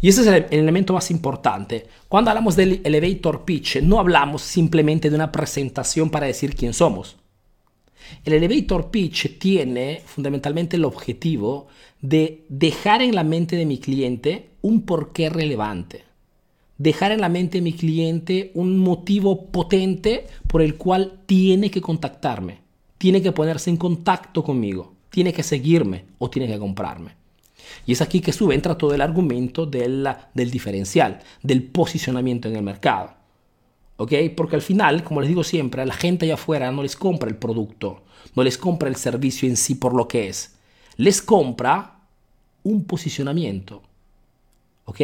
Y 0.00 0.08
ese 0.08 0.22
es 0.22 0.26
el, 0.26 0.46
elemento 0.50 0.92
más 0.92 1.10
importante. 1.10 1.86
Cuando 2.08 2.30
hablamos 2.30 2.56
del 2.56 2.80
elevator 2.84 3.44
pitch, 3.44 3.80
no 3.80 3.98
hablamos 3.98 4.42
simplemente 4.42 5.08
de 5.08 5.16
una 5.16 5.32
presentación 5.32 6.10
para 6.10 6.26
decir 6.26 6.54
quién 6.54 6.74
somos. 6.74 7.16
El 8.24 8.34
elevator 8.34 8.90
pitch 8.90 9.38
tiene 9.38 10.02
fundamentalmente 10.04 10.76
el 10.76 10.84
objetivo 10.84 11.68
de 12.00 12.44
dejar 12.48 13.02
en 13.02 13.14
la 13.14 13.24
mente 13.24 13.56
de 13.56 13.66
mi 13.66 13.78
cliente 13.78 14.50
un 14.60 14.82
porqué 14.82 15.30
relevante. 15.30 16.04
Dejar 16.76 17.12
en 17.12 17.20
la 17.20 17.28
mente 17.28 17.58
de 17.58 17.62
mi 17.62 17.72
cliente 17.72 18.50
un 18.54 18.78
motivo 18.78 19.46
potente 19.46 20.26
por 20.48 20.60
el 20.60 20.76
cual 20.76 21.20
tiene 21.26 21.70
que 21.70 21.80
contactarme, 21.80 22.58
tiene 22.98 23.22
que 23.22 23.32
ponerse 23.32 23.70
en 23.70 23.76
contacto 23.76 24.42
conmigo, 24.42 24.92
tiene 25.08 25.32
que 25.32 25.42
seguirme 25.42 26.04
o 26.18 26.28
tiene 26.28 26.48
que 26.48 26.58
comprarme. 26.58 27.23
Y 27.86 27.92
es 27.92 28.00
aquí 28.00 28.20
que 28.20 28.32
sube, 28.32 28.54
entra 28.54 28.78
todo 28.78 28.94
el 28.94 29.00
argumento 29.00 29.66
del, 29.66 30.08
del 30.34 30.50
diferencial, 30.50 31.20
del 31.42 31.62
posicionamiento 31.62 32.48
en 32.48 32.56
el 32.56 32.62
mercado. 32.62 33.14
¿Ok? 33.96 34.12
Porque 34.36 34.56
al 34.56 34.62
final, 34.62 35.04
como 35.04 35.20
les 35.20 35.28
digo 35.28 35.44
siempre, 35.44 35.82
a 35.82 35.86
la 35.86 35.94
gente 35.94 36.26
allá 36.26 36.34
afuera 36.34 36.72
no 36.72 36.82
les 36.82 36.96
compra 36.96 37.28
el 37.28 37.36
producto, 37.36 38.02
no 38.34 38.42
les 38.42 38.58
compra 38.58 38.88
el 38.88 38.96
servicio 38.96 39.48
en 39.48 39.56
sí 39.56 39.74
por 39.74 39.94
lo 39.94 40.08
que 40.08 40.28
es. 40.28 40.56
Les 40.96 41.22
compra 41.22 42.00
un 42.62 42.84
posicionamiento. 42.84 43.82
¿Ok? 44.86 45.00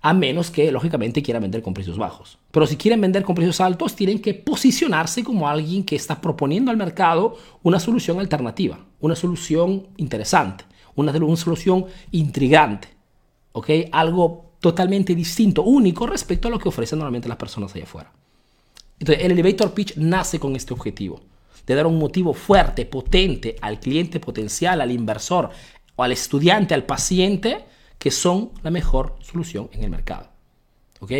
a 0.00 0.12
menos 0.12 0.50
que 0.50 0.70
lógicamente 0.70 1.22
quieran 1.22 1.42
vender 1.42 1.62
con 1.62 1.74
precios 1.74 1.98
bajos. 1.98 2.38
Pero 2.50 2.66
si 2.66 2.76
quieren 2.76 3.00
vender 3.00 3.24
con 3.24 3.34
precios 3.34 3.60
altos, 3.60 3.96
tienen 3.96 4.20
que 4.20 4.34
posicionarse 4.34 5.24
como 5.24 5.48
alguien 5.48 5.84
que 5.84 5.96
está 5.96 6.20
proponiendo 6.20 6.70
al 6.70 6.76
mercado 6.76 7.36
una 7.62 7.80
solución 7.80 8.20
alternativa, 8.20 8.78
una 9.00 9.16
solución 9.16 9.88
interesante, 9.96 10.64
una, 11.00 11.36
solución 11.36 11.86
intrigante, 12.10 12.88
¿ok? 13.52 13.70
Algo 13.92 14.52
totalmente 14.60 15.14
distinto, 15.14 15.62
único 15.62 16.06
respecto 16.06 16.48
a 16.48 16.50
lo 16.50 16.58
que 16.58 16.68
ofrecen 16.68 16.98
normalmente 16.98 17.28
las 17.28 17.38
personas 17.38 17.74
allá 17.74 17.84
afuera. 17.84 18.12
Entonces, 18.98 19.24
el 19.24 19.32
elevator 19.32 19.72
pitch 19.72 19.96
nace 19.96 20.40
con 20.40 20.56
este 20.56 20.74
objetivo, 20.74 21.20
de 21.66 21.74
dar 21.74 21.86
un 21.86 21.98
motivo 21.98 22.34
fuerte, 22.34 22.86
potente 22.86 23.56
al 23.60 23.78
cliente 23.78 24.18
potencial, 24.18 24.80
al 24.80 24.90
inversor 24.90 25.50
o 25.94 26.02
al 26.02 26.12
estudiante, 26.12 26.74
al 26.74 26.84
paciente, 26.84 27.64
que 27.98 28.10
son 28.10 28.50
la 28.62 28.70
mejor 28.70 29.16
solución 29.20 29.68
en 29.72 29.84
el 29.84 29.90
mercado. 29.90 30.28
¿Ok? 31.00 31.12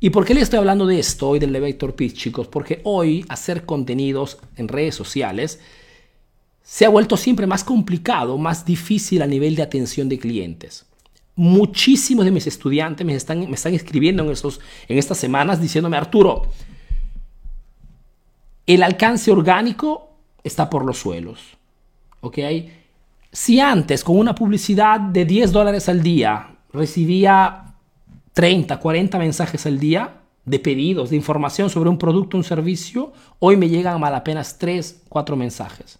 ¿Y 0.00 0.10
por 0.10 0.24
qué 0.24 0.32
le 0.32 0.42
estoy 0.42 0.58
hablando 0.58 0.86
de 0.86 1.00
esto 1.00 1.28
hoy 1.28 1.38
del 1.38 1.50
elevator 1.50 1.94
pitch, 1.94 2.14
chicos? 2.14 2.46
Porque 2.46 2.80
hoy 2.84 3.24
hacer 3.28 3.66
contenidos 3.66 4.38
en 4.56 4.68
redes 4.68 4.94
sociales 4.94 5.60
se 6.70 6.84
ha 6.84 6.90
vuelto 6.90 7.16
siempre 7.16 7.46
más 7.46 7.64
complicado, 7.64 8.36
más 8.36 8.66
difícil 8.66 9.22
a 9.22 9.26
nivel 9.26 9.56
de 9.56 9.62
atención 9.62 10.06
de 10.06 10.18
clientes. 10.18 10.84
Muchísimos 11.34 12.26
de 12.26 12.30
mis 12.30 12.46
estudiantes 12.46 13.06
me 13.06 13.14
están, 13.14 13.72
escribiendo 13.72 14.22
en, 14.22 14.30
estos, 14.30 14.60
en 14.86 14.98
estas 14.98 15.16
semanas 15.16 15.62
diciéndome, 15.62 15.96
Arturo, 15.96 16.48
el 18.66 18.82
alcance 18.82 19.30
orgánico 19.30 20.10
está 20.44 20.68
por 20.68 20.84
los 20.84 20.98
suelos. 20.98 21.40
¿Ok? 22.20 22.36
Si 23.32 23.60
antes 23.60 24.04
con 24.04 24.18
una 24.18 24.34
publicidad 24.34 25.00
de 25.00 25.24
10 25.24 25.52
dólares 25.52 25.88
al 25.88 26.02
día 26.02 26.50
recibía 26.74 27.76
30, 28.34 28.78
40 28.78 29.18
mensajes 29.18 29.64
al 29.64 29.78
día 29.80 30.20
de 30.44 30.58
pedidos, 30.58 31.08
de 31.08 31.16
información 31.16 31.70
sobre 31.70 31.88
un 31.88 31.96
producto 31.96 32.36
un 32.36 32.44
servicio, 32.44 33.14
hoy 33.38 33.56
me 33.56 33.70
llegan 33.70 33.98
mal 33.98 34.14
apenas 34.14 34.58
3, 34.58 35.04
4 35.08 35.34
mensajes. 35.34 35.98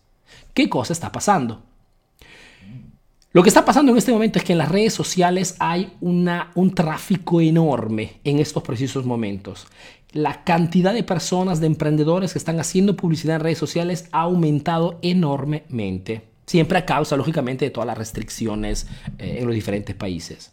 ¿Qué 0.58 0.68
cosa 0.68 0.92
está 0.92 1.12
pasando? 1.12 1.62
Lo 3.30 3.44
que 3.44 3.48
está 3.48 3.64
pasando 3.64 3.92
en 3.92 3.98
este 3.98 4.10
momento 4.10 4.40
es 4.40 4.44
que 4.44 4.54
en 4.54 4.58
las 4.58 4.72
redes 4.72 4.92
sociales 4.92 5.54
hay 5.60 5.92
una, 6.00 6.50
un 6.56 6.74
tráfico 6.74 7.40
enorme 7.40 8.18
en 8.24 8.40
estos 8.40 8.64
precisos 8.64 9.04
momentos. 9.04 9.68
La 10.10 10.42
cantidad 10.42 10.92
de 10.92 11.04
personas, 11.04 11.60
de 11.60 11.68
emprendedores 11.68 12.32
que 12.32 12.40
están 12.40 12.58
haciendo 12.58 12.96
publicidad 12.96 13.36
en 13.36 13.42
redes 13.42 13.58
sociales 13.58 14.08
ha 14.10 14.22
aumentado 14.22 14.98
enormemente. 15.02 16.22
Siempre 16.44 16.78
a 16.78 16.84
causa, 16.84 17.16
lógicamente, 17.16 17.66
de 17.66 17.70
todas 17.70 17.86
las 17.86 17.98
restricciones 17.98 18.88
eh, 19.16 19.36
en 19.38 19.46
los 19.46 19.54
diferentes 19.54 19.94
países. 19.94 20.50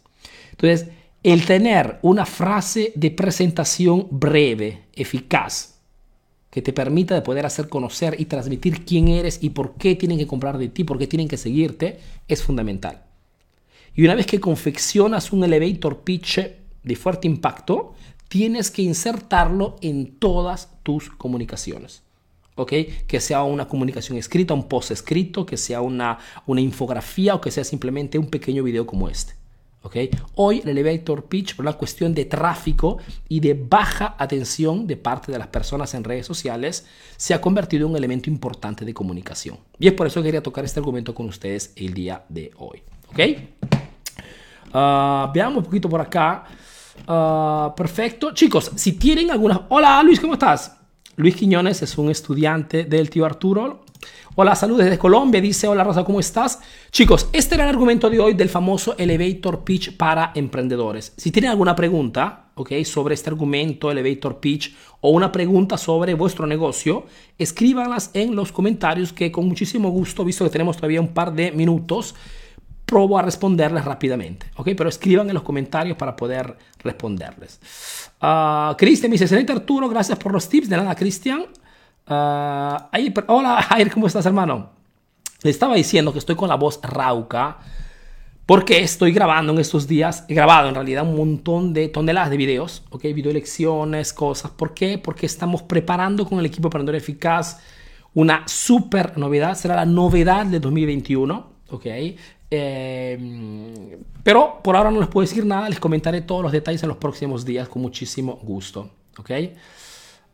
Entonces, 0.52 0.86
el 1.24 1.44
tener 1.44 1.98
una 2.02 2.26
frase 2.26 2.92
de 2.94 3.10
presentación 3.10 4.06
breve, 4.12 4.84
eficaz, 4.92 5.75
que 6.56 6.62
te 6.62 6.72
permita 6.72 7.14
de 7.14 7.20
poder 7.20 7.44
hacer 7.44 7.68
conocer 7.68 8.16
y 8.18 8.24
transmitir 8.24 8.86
quién 8.86 9.08
eres 9.08 9.40
y 9.42 9.50
por 9.50 9.74
qué 9.74 9.94
tienen 9.94 10.16
que 10.16 10.26
comprar 10.26 10.56
de 10.56 10.68
ti, 10.68 10.84
por 10.84 10.96
qué 10.96 11.06
tienen 11.06 11.28
que 11.28 11.36
seguirte, 11.36 11.98
es 12.28 12.42
fundamental. 12.42 13.02
Y 13.94 14.02
una 14.06 14.14
vez 14.14 14.24
que 14.24 14.40
confeccionas 14.40 15.34
un 15.34 15.44
elevator 15.44 15.98
pitch 16.02 16.40
de 16.82 16.96
fuerte 16.96 17.26
impacto, 17.26 17.92
tienes 18.28 18.70
que 18.70 18.80
insertarlo 18.80 19.76
en 19.82 20.16
todas 20.18 20.70
tus 20.82 21.10
comunicaciones. 21.10 22.02
Que 22.64 23.20
sea 23.20 23.42
una 23.42 23.68
comunicación 23.68 24.16
escrita, 24.16 24.54
un 24.54 24.66
post 24.66 24.92
escrito, 24.92 25.44
que 25.44 25.58
sea 25.58 25.82
una, 25.82 26.16
una 26.46 26.62
infografía 26.62 27.34
o 27.34 27.40
que 27.42 27.50
sea 27.50 27.64
simplemente 27.64 28.18
un 28.18 28.28
pequeño 28.28 28.62
video 28.62 28.86
como 28.86 29.10
este. 29.10 29.34
Hoy 30.34 30.60
el 30.62 30.70
elevator 30.70 31.24
pitch, 31.24 31.56
por 31.56 31.64
una 31.64 31.74
cuestión 31.74 32.14
de 32.14 32.24
tráfico 32.24 32.98
y 33.28 33.40
de 33.40 33.54
baja 33.54 34.14
atención 34.18 34.86
de 34.86 34.96
parte 34.96 35.32
de 35.32 35.38
las 35.38 35.48
personas 35.48 35.94
en 35.94 36.04
redes 36.04 36.26
sociales, 36.26 36.86
se 37.16 37.34
ha 37.34 37.40
convertido 37.40 37.86
en 37.86 37.92
un 37.92 37.96
elemento 37.96 38.30
importante 38.30 38.84
de 38.84 38.94
comunicación. 38.94 39.58
Y 39.78 39.86
es 39.86 39.92
por 39.92 40.06
eso 40.06 40.20
que 40.20 40.26
quería 40.28 40.42
tocar 40.42 40.64
este 40.64 40.80
argumento 40.80 41.14
con 41.14 41.26
ustedes 41.26 41.72
el 41.76 41.94
día 41.94 42.24
de 42.28 42.50
hoy. 42.58 42.82
¿Ok? 43.10 43.20
Ah, 44.72 45.30
veamos 45.32 45.58
un 45.58 45.64
poquito 45.64 45.88
por 45.88 46.00
acá. 46.00 46.44
Ah, 47.06 47.72
perfecto. 47.76 48.32
Chicos, 48.34 48.72
si 48.76 48.92
tienen 48.92 49.30
alguna... 49.30 49.66
Hola 49.70 50.02
Luis, 50.02 50.20
¿cómo 50.20 50.34
estás? 50.34 50.76
Luis 51.16 51.34
Quiñones 51.34 51.80
es 51.80 51.96
un 51.96 52.10
estudiante 52.10 52.84
del 52.84 53.08
tío 53.08 53.24
Arturo. 53.24 53.85
Hola, 54.34 54.54
saludos 54.54 54.84
desde 54.84 54.98
Colombia. 54.98 55.40
Dice, 55.40 55.66
hola 55.66 55.82
Rosa, 55.84 56.04
¿cómo 56.04 56.20
estás? 56.20 56.60
Chicos, 56.90 57.28
este 57.32 57.54
era 57.54 57.64
el 57.64 57.70
argumento 57.70 58.10
de 58.10 58.20
hoy 58.20 58.34
del 58.34 58.48
famoso 58.48 58.94
elevator 58.98 59.64
pitch 59.64 59.96
para 59.96 60.32
emprendedores. 60.34 61.14
Si 61.16 61.30
tienen 61.30 61.50
alguna 61.50 61.74
pregunta, 61.74 62.50
¿ok? 62.54 62.72
Sobre 62.84 63.14
este 63.14 63.30
argumento, 63.30 63.90
elevator 63.90 64.38
pitch, 64.38 64.74
o 65.00 65.10
una 65.10 65.32
pregunta 65.32 65.78
sobre 65.78 66.14
vuestro 66.14 66.46
negocio, 66.46 67.06
escríbanlas 67.38 68.10
en 68.14 68.36
los 68.36 68.52
comentarios 68.52 69.12
que 69.12 69.32
con 69.32 69.46
muchísimo 69.46 69.90
gusto, 69.90 70.24
visto 70.24 70.44
que 70.44 70.50
tenemos 70.50 70.76
todavía 70.76 71.00
un 71.00 71.14
par 71.14 71.32
de 71.32 71.52
minutos, 71.52 72.14
probo 72.86 73.18
a 73.18 73.22
responderles 73.22 73.84
rápidamente, 73.84 74.46
¿ok? 74.56 74.68
Pero 74.76 74.88
escriban 74.88 75.28
en 75.28 75.34
los 75.34 75.42
comentarios 75.42 75.96
para 75.96 76.14
poder 76.14 76.56
responderles. 76.78 77.60
Uh, 78.22 78.74
Cristian 78.76 79.10
dice, 79.10 79.24
excelente 79.24 79.52
Arturo, 79.52 79.88
gracias 79.88 80.18
por 80.18 80.32
los 80.32 80.48
tips. 80.48 80.68
De 80.68 80.76
nada, 80.76 80.94
Cristian. 80.94 81.46
Uh, 82.08 82.78
hola, 83.26 83.60
Jair, 83.68 83.90
¿cómo 83.92 84.06
estás, 84.06 84.26
hermano? 84.26 84.70
Le 85.42 85.50
estaba 85.50 85.74
diciendo 85.74 86.12
que 86.12 86.20
estoy 86.20 86.36
con 86.36 86.48
la 86.48 86.54
voz 86.54 86.78
rauca 86.82 87.58
porque 88.46 88.80
estoy 88.80 89.10
grabando 89.10 89.52
en 89.52 89.58
estos 89.58 89.88
días, 89.88 90.24
he 90.28 90.34
grabado 90.34 90.68
en 90.68 90.76
realidad 90.76 91.02
un 91.02 91.16
montón 91.16 91.72
de 91.72 91.88
toneladas 91.88 92.30
de 92.30 92.36
videos, 92.36 92.84
¿ok? 92.90 93.02
Video 93.02 93.32
lecciones, 93.32 94.12
cosas. 94.12 94.52
¿Por 94.52 94.72
qué? 94.72 94.98
Porque 94.98 95.26
estamos 95.26 95.62
preparando 95.62 96.24
con 96.28 96.38
el 96.38 96.46
equipo 96.46 96.68
Emprendedor 96.68 96.94
Eficaz 96.94 97.60
una 98.14 98.44
super 98.46 99.18
novedad, 99.18 99.56
será 99.56 99.74
la 99.74 99.84
novedad 99.84 100.46
de 100.46 100.60
2021, 100.60 101.46
¿ok? 101.70 101.86
Eh, 102.50 103.98
pero 104.22 104.60
por 104.62 104.76
ahora 104.76 104.92
no 104.92 105.00
les 105.00 105.08
puedo 105.08 105.26
decir 105.26 105.44
nada, 105.44 105.68
les 105.68 105.80
comentaré 105.80 106.20
todos 106.20 106.42
los 106.42 106.52
detalles 106.52 106.82
en 106.84 106.88
los 106.88 106.98
próximos 106.98 107.44
días 107.44 107.68
con 107.68 107.82
muchísimo 107.82 108.38
gusto. 108.42 108.90
¿Ok? 109.18 109.30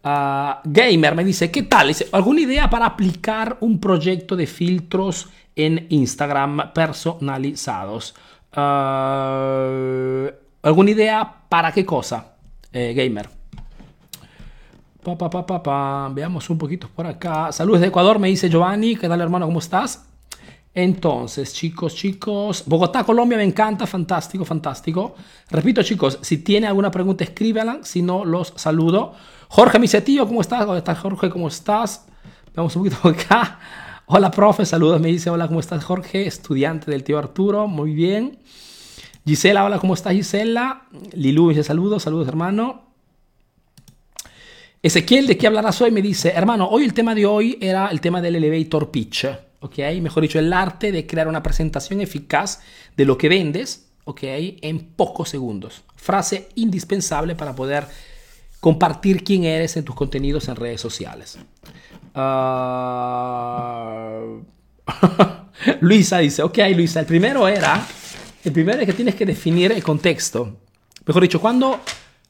Ah, 0.05 0.61
Gamer 0.65 1.15
me 1.15 1.25
dice, 1.25 1.51
¿qué 1.51 1.63
tal? 1.63 1.95
¿Alguna 2.13 2.41
idea 2.41 2.69
para 2.69 2.87
aplicar 2.87 3.59
un 3.61 3.79
proyecto 3.79 4.35
de 4.35 4.47
filtros 4.47 5.29
en 5.55 5.87
Instagram 5.91 6.73
personalizados? 6.73 8.15
Ah, 8.53 10.29
¿Alguna 10.63 10.91
idea 10.91 11.35
para 11.49 11.73
qué 11.73 11.87
cosa, 11.87 12.35
eh, 12.73 12.93
Gamer? 12.95 13.29
Pa, 15.03 15.17
pa, 15.17 15.63
pa, 15.63 16.09
Veamos 16.13 16.49
un 16.49 16.59
poquito 16.59 16.89
por 16.95 17.07
acá. 17.07 17.51
Saludos 17.51 17.81
de 17.81 17.89
Ecuador, 17.89 18.21
me 18.21 18.29
dice 18.29 18.49
Giovanni. 18.49 18.95
¿Qué 18.95 19.09
tal, 19.09 19.21
hermano? 19.21 19.47
¿Cómo 19.47 19.59
estás? 19.59 20.12
Entonces, 20.75 21.53
chicos, 21.53 21.95
chicos, 21.95 22.65
Bogotá, 22.67 23.05
Colombia, 23.05 23.37
me 23.37 23.45
encanta, 23.45 23.87
fantástico, 23.87 24.45
fantástico. 24.45 25.15
Repito, 25.51 25.83
chicos, 25.83 26.19
si 26.23 26.39
tiene 26.39 26.67
alguna 26.67 26.91
pregunta, 26.91 27.25
escríbela, 27.25 27.81
si 27.83 28.01
no, 28.01 28.25
los 28.25 28.55
saludo. 28.57 29.13
Jorge, 29.49 29.79
mi 29.79 29.87
tío, 29.87 30.27
¿cómo 30.27 30.41
estás? 30.41 30.65
¿Cómo 30.65 30.77
estás, 30.77 30.99
Jorge? 30.99 31.29
¿Cómo 31.29 31.49
estás? 31.49 32.07
Vamos 32.55 32.75
un 32.77 32.85
poquito 32.85 33.09
acá. 33.09 33.59
Hola, 34.07 34.31
profe, 34.31 34.65
saludos, 34.65 34.99
me 34.99 35.09
dice, 35.09 35.29
hola, 35.29 35.47
¿cómo 35.47 35.61
estás, 35.61 35.85
Jorge? 35.85 36.27
Estudiante 36.27 36.91
del 36.91 37.05
tío 37.05 37.19
Arturo, 37.19 37.69
muy 37.69 37.93
bien. 37.93 38.39
Gisela, 39.27 39.65
hola, 39.65 39.79
¿cómo 39.79 39.93
estás, 39.93 40.15
Gisela? 40.15 40.85
Lilu 41.13 41.51
dice, 41.51 41.65
saludos, 41.65 42.03
saludos, 42.03 42.29
hermano. 42.29 42.83
Ezequiel, 44.83 45.27
¿de 45.27 45.37
qué 45.37 45.47
hablarás 45.47 45.81
hoy? 45.83 45.91
Me 45.91 46.01
dice, 46.03 46.31
hermano, 46.31 46.67
hoy 46.69 46.85
el 46.85 46.95
tema 46.95 47.15
de 47.15 47.27
hoy 47.27 47.59
era 47.61 47.89
el 47.89 48.01
tema 48.01 48.23
del 48.23 48.37
elevator 48.37 48.91
pitch. 48.91 49.27
¿Ok? 49.63 49.79
Mejor 50.01 50.23
dicho, 50.23 50.39
el 50.39 50.53
arte 50.53 50.93
de 50.93 51.07
crear 51.07 51.29
una 51.29 51.43
presentación 51.43 52.01
eficaz 52.01 52.61
de 52.97 53.05
lo 53.05 53.17
que 53.17 53.29
vendes, 53.29 53.89
¿ok? 54.05 54.21
En 54.23 54.81
pocos 54.81 55.31
segundos. 55.31 55.83
Frase 55.97 56.49
indispensable 56.57 57.35
para 57.35 57.55
poder 57.55 57.87
compartir 58.61 59.25
quién 59.25 59.45
eres 59.45 59.77
en 59.77 59.85
tus 59.85 59.95
contenidos 59.95 60.49
en 60.49 60.57
redes 60.57 60.81
sociales. 60.81 61.39
Ah, 62.15 64.21
Luisa 65.81 66.19
dice, 66.19 66.43
ok 66.43 66.59
Luisa, 66.75 67.01
el 67.01 67.07
primero 67.07 67.49
era, 67.49 67.87
el 68.45 68.53
primero 68.53 68.81
es 68.81 68.87
que 68.87 68.93
tienes 68.93 69.15
que 69.15 69.27
definir 69.27 69.73
el 69.73 69.83
contexto. 69.83 70.59
Mejor 71.07 71.23
dicho, 71.23 71.41
cuando 71.41 71.81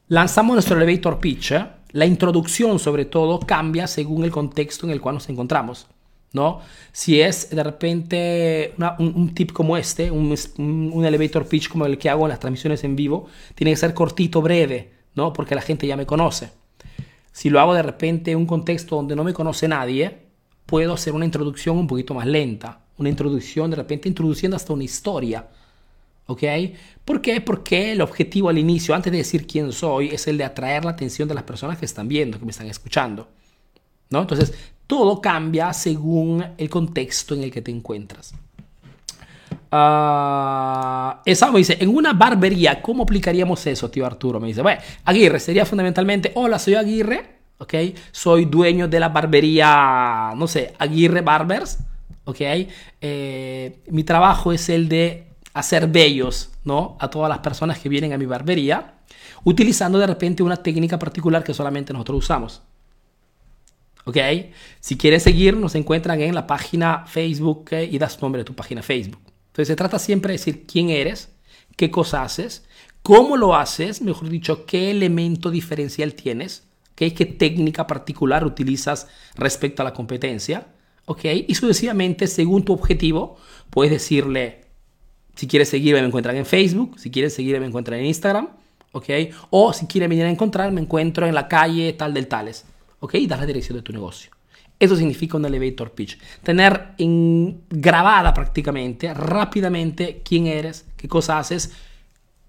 lanzamos 0.09 0.55
nuestro 0.55 0.77
elevator 0.77 1.19
pitch, 1.19 1.55
la 1.93 2.07
introducción 2.07 2.79
sobre 2.79 3.05
todo 3.05 3.41
cambia 3.41 3.87
según 3.87 4.25
el 4.25 4.31
contexto 4.31 4.87
en 4.87 4.93
el 4.93 5.01
cual 5.01 5.17
nos 5.17 5.29
encontramos. 5.29 5.87
¿No? 6.33 6.61
Si 6.93 7.21
es 7.21 7.51
de 7.51 7.62
repente 7.62 8.75
un, 8.99 9.35
tip 9.35 9.53
como 9.53 9.77
este, 9.77 10.11
un, 10.11 10.35
un, 10.59 11.05
elevator 11.05 11.47
pitch 11.47 11.69
como 11.69 11.87
el 11.87 11.99
que 11.99 12.09
hago 12.09 12.25
en 12.25 12.31
las 12.31 12.41
transmisiones 12.41 12.85
en 12.85 12.97
vivo, 12.97 13.27
tiene 13.55 13.73
que 13.73 13.77
ser 13.77 13.95
cortito, 13.95 14.41
breve, 14.41 14.93
¿no? 15.15 15.33
Porque 15.33 15.55
la 15.55 15.62
gente 15.62 15.87
ya 15.87 15.97
me 15.97 16.07
conoce. 16.07 16.51
Si 17.33 17.51
lo 17.51 17.61
hago 17.61 17.75
de 17.75 17.83
repente 17.83 18.33
en 18.33 18.39
un 18.39 18.47
contexto 18.47 18.97
donde 18.97 19.17
no 19.17 19.25
me 19.25 19.33
conoce 19.33 19.69
nadie, 19.69 20.19
puedo 20.67 20.95
hacer 20.95 21.12
una 21.12 21.25
introducción 21.25 21.77
un 21.79 21.87
poquito 21.87 22.15
más 22.15 22.27
lenta, 22.27 22.81
una 22.99 23.09
introducción 23.09 23.71
de 23.71 23.77
repente 23.77 24.09
introduciendo 24.09 24.57
hasta 24.57 24.73
una 24.73 24.85
historia, 24.85 25.47
¿Ok? 26.27 26.43
¿Por 27.05 27.21
qué? 27.21 27.41
Porque 27.41 27.93
el 27.93 28.01
objetivo 28.01 28.49
al 28.49 28.59
inicio, 28.59 28.95
antes 28.95 29.11
de 29.11 29.19
decir 29.19 29.47
quién 29.47 29.73
soy, 29.73 30.09
es 30.09 30.27
el 30.29 30.39
de 30.39 30.45
atraer 30.45 30.85
la 30.85 30.93
atención 30.93 31.29
de 31.29 31.35
las 31.35 31.43
personas 31.43 31.79
que 31.79 31.85
están 31.85 32.09
viendo, 32.09 32.39
que 32.39 32.45
me 32.45 32.53
están 32.53 32.69
escuchando. 32.69 33.29
¿No? 34.09 34.21
Entonces, 34.21 34.53
todo 34.93 35.23
cambia 35.23 35.73
según 35.73 36.45
el 36.59 36.69
contexto 36.69 37.35
en 37.35 37.45
el 37.45 37.51
que 37.51 37.63
te 37.63 37.71
encuentras. 37.71 38.35
Uh, 39.71 41.17
esa 41.25 41.51
me 41.51 41.61
dice, 41.61 41.79
en 41.81 41.89
una 41.89 42.13
barbería, 42.13 42.83
¿cómo 42.83 43.05
aplicaríamos 43.05 43.67
eso, 43.67 43.91
tío 43.91 44.05
Arturo? 44.05 44.39
Me 44.39 44.49
dice, 44.49 44.61
bueno, 44.61 44.83
Aguirre 45.07 45.41
sería 45.41 45.65
fundamentalmente, 45.65 46.33
hola, 46.35 46.59
soy 46.59 46.75
Aguirre, 46.75 47.37
¿ok? 47.57 47.73
Soy 48.11 48.45
dueño 48.45 48.87
de 48.87 49.01
la 49.01 49.09
barbería, 49.09 50.35
no 50.37 50.47
sé, 50.47 50.75
Aguirre 50.79 51.23
Barbers, 51.23 51.79
¿ok? 52.25 52.41
Eh, 53.01 53.83
mi 53.89 54.05
trabajo 54.05 54.53
es 54.53 54.69
el 54.69 54.91
de 54.91 55.25
hacer 55.55 55.87
bellos, 55.89 56.51
¿no? 56.65 56.99
A 57.01 57.09
todas 57.09 57.31
las 57.31 57.39
personas 57.39 57.79
que 57.79 57.89
vienen 57.89 58.13
a 58.13 58.19
mi 58.19 58.27
barbería, 58.27 58.97
utilizando 59.43 59.99
de 59.99 60.07
repente 60.07 60.43
una 60.43 60.59
técnica 60.59 60.99
particular 60.99 61.43
que 61.43 61.55
solamente 61.55 61.95
nosotros 61.95 62.19
usamos. 62.19 62.63
¿Ok? 64.05 64.17
Si 64.81 64.97
quieren 64.97 65.21
seguir, 65.21 65.57
nos 65.57 65.75
encuentran 65.75 66.21
en 66.21 66.35
la 66.35 66.47
página 66.47 67.05
Facebook 67.07 67.71
y 67.73 67.99
das 67.99 68.21
nombre 68.21 68.41
de 68.41 68.45
tu 68.45 68.55
página 68.55 68.83
Facebook. 68.83 69.21
Entonces 69.49 69.69
se 69.69 69.77
trata 69.77 69.99
siempre 69.99 70.33
de 70.33 70.39
decir 70.39 70.67
quién 70.67 70.91
eres, 70.91 71.31
qué 71.77 71.91
cosa 71.91 72.23
haces, 72.23 72.65
cómo 73.03 73.37
lo 73.37 73.55
haces, 73.55 74.03
mejor 74.03 74.29
dicho, 74.29 74.67
qué 74.67 74.91
elemento 74.91 75.51
diferencial 75.51 76.15
tienes, 76.15 76.65
qué 76.95 77.11
técnica 77.11 77.87
particular 77.87 78.45
utilizas 78.45 79.09
respecto 79.35 79.83
a 79.83 79.85
la 79.85 79.93
competencia. 79.93 80.67
¿ok? 81.07 81.25
Y 81.49 81.55
sucesivamente, 81.55 82.27
según 82.27 82.65
tu 82.65 82.73
objetivo, 82.73 83.37
puedes 83.71 83.93
decirle, 83.93 84.63
si 85.35 85.47
quieres 85.47 85.69
seguirme, 85.69 86.01
me 86.01 86.07
encuentran 86.07 86.37
en 86.37 86.47
Facebook, 86.47 86.99
si 86.99 87.11
quieres 87.11 87.35
seguirme, 87.35 87.61
me 87.61 87.67
encuentran 87.67 88.01
en 88.01 88.07
Instagram, 88.07 88.49
¿ok? 88.93 89.09
O 89.51 89.73
si 89.73 89.87
quieres 89.87 90.09
venir 90.09 90.25
a 90.25 90.31
encontrar, 90.31 90.73
me 90.73 90.81
encuentro 90.81 91.27
en 91.27 91.35
la 91.35 91.49
calle 91.49 91.93
tal 91.95 92.15
del 92.15 92.29
tales, 92.29 92.65
¿ok? 93.03 93.15
Y 93.17 93.27
das 93.27 93.41
la 93.41 93.47
dirección 93.47 93.77
de 93.77 93.83
tu 93.83 93.93
negocio. 93.93 94.31
Eso 94.79 94.97
significa 94.97 95.37
un 95.37 95.45
elevator 95.45 95.91
pitch. 95.93 96.19
Tener 96.43 96.95
grabada 97.69 98.33
prácticamente, 98.33 99.13
rápidamente, 99.13 100.23
quién 100.25 100.47
eres, 100.47 100.87
qué 100.97 101.09
cosa 101.09 101.39
haces, 101.39 101.73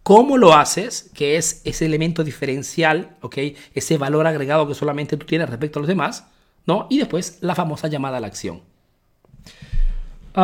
cómo 0.04 0.38
lo 0.38 0.54
haces, 0.54 1.12
que 1.14 1.38
es 1.38 1.62
ese 1.66 1.86
elemento 1.86 2.24
diferencial, 2.24 3.18
¿ok? 3.22 3.38
Ese 3.74 3.98
valor 3.98 4.28
agregado 4.28 4.68
que 4.68 4.76
solamente 4.76 5.18
tú 5.18 5.26
tienes 5.26 5.50
respecto 5.50 5.80
a 5.80 5.82
los 5.82 5.88
demás, 5.88 6.26
¿no? 6.66 6.88
Y 6.90 7.00
después 7.00 7.40
la 7.42 7.56
famosa 7.56 7.88
llamada 7.88 8.18
a 8.18 8.20
la 8.20 8.28
acción. 8.28 8.62
Uh, 10.36 10.44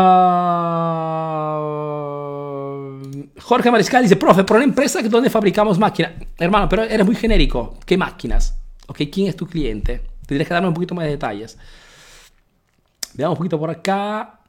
Jorge 3.42 3.72
Mariscal 3.72 4.04
dice, 4.04 4.16
profe, 4.16 4.44
por 4.44 4.58
una 4.58 4.66
empresa 4.66 5.02
donde 5.04 5.30
fabricamos 5.30 5.80
máquinas. 5.80 6.14
Hermano, 6.38 6.68
pero 6.68 6.84
eres 6.84 7.06
muy 7.06 7.16
genérico. 7.16 7.78
¿Qué 7.86 7.98
máquinas? 7.98 8.60
¿Ok? 8.90 9.02
¿Quién 9.12 9.28
es 9.28 9.36
tu 9.36 9.46
cliente? 9.46 10.02
Tendrías 10.26 10.48
que 10.48 10.54
darme 10.54 10.68
un 10.68 10.74
poquito 10.74 10.96
más 10.96 11.06
de 11.06 11.12
detalles. 11.12 11.58
Veamos 13.14 13.36
un 13.36 13.38
poquito 13.38 13.60
por 13.60 13.70
acá. 13.70 14.40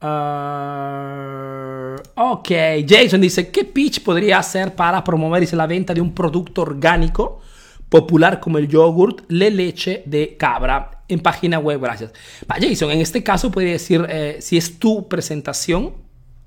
Uh, 0.00 1.96
ok, 2.14 2.48
Jason 2.86 3.20
dice, 3.20 3.50
¿qué 3.50 3.64
pitch 3.64 4.04
podría 4.04 4.38
hacer 4.38 4.76
para 4.76 5.02
promover 5.02 5.52
la 5.52 5.66
venta 5.66 5.92
de 5.92 6.00
un 6.00 6.14
producto 6.14 6.62
orgánico 6.62 7.40
popular 7.88 8.38
como 8.38 8.58
el 8.58 8.68
yogurt, 8.68 9.24
le 9.28 9.50
leche 9.50 10.04
de 10.06 10.36
cabra 10.36 11.02
en 11.08 11.18
página 11.18 11.58
web? 11.58 11.80
Gracias. 11.80 12.12
Jason, 12.48 12.92
en 12.92 13.00
este 13.00 13.24
caso 13.24 13.50
puede 13.50 13.72
decir, 13.72 14.06
eh, 14.08 14.36
si 14.40 14.56
es 14.56 14.78
tu 14.78 15.08
presentación, 15.08 15.94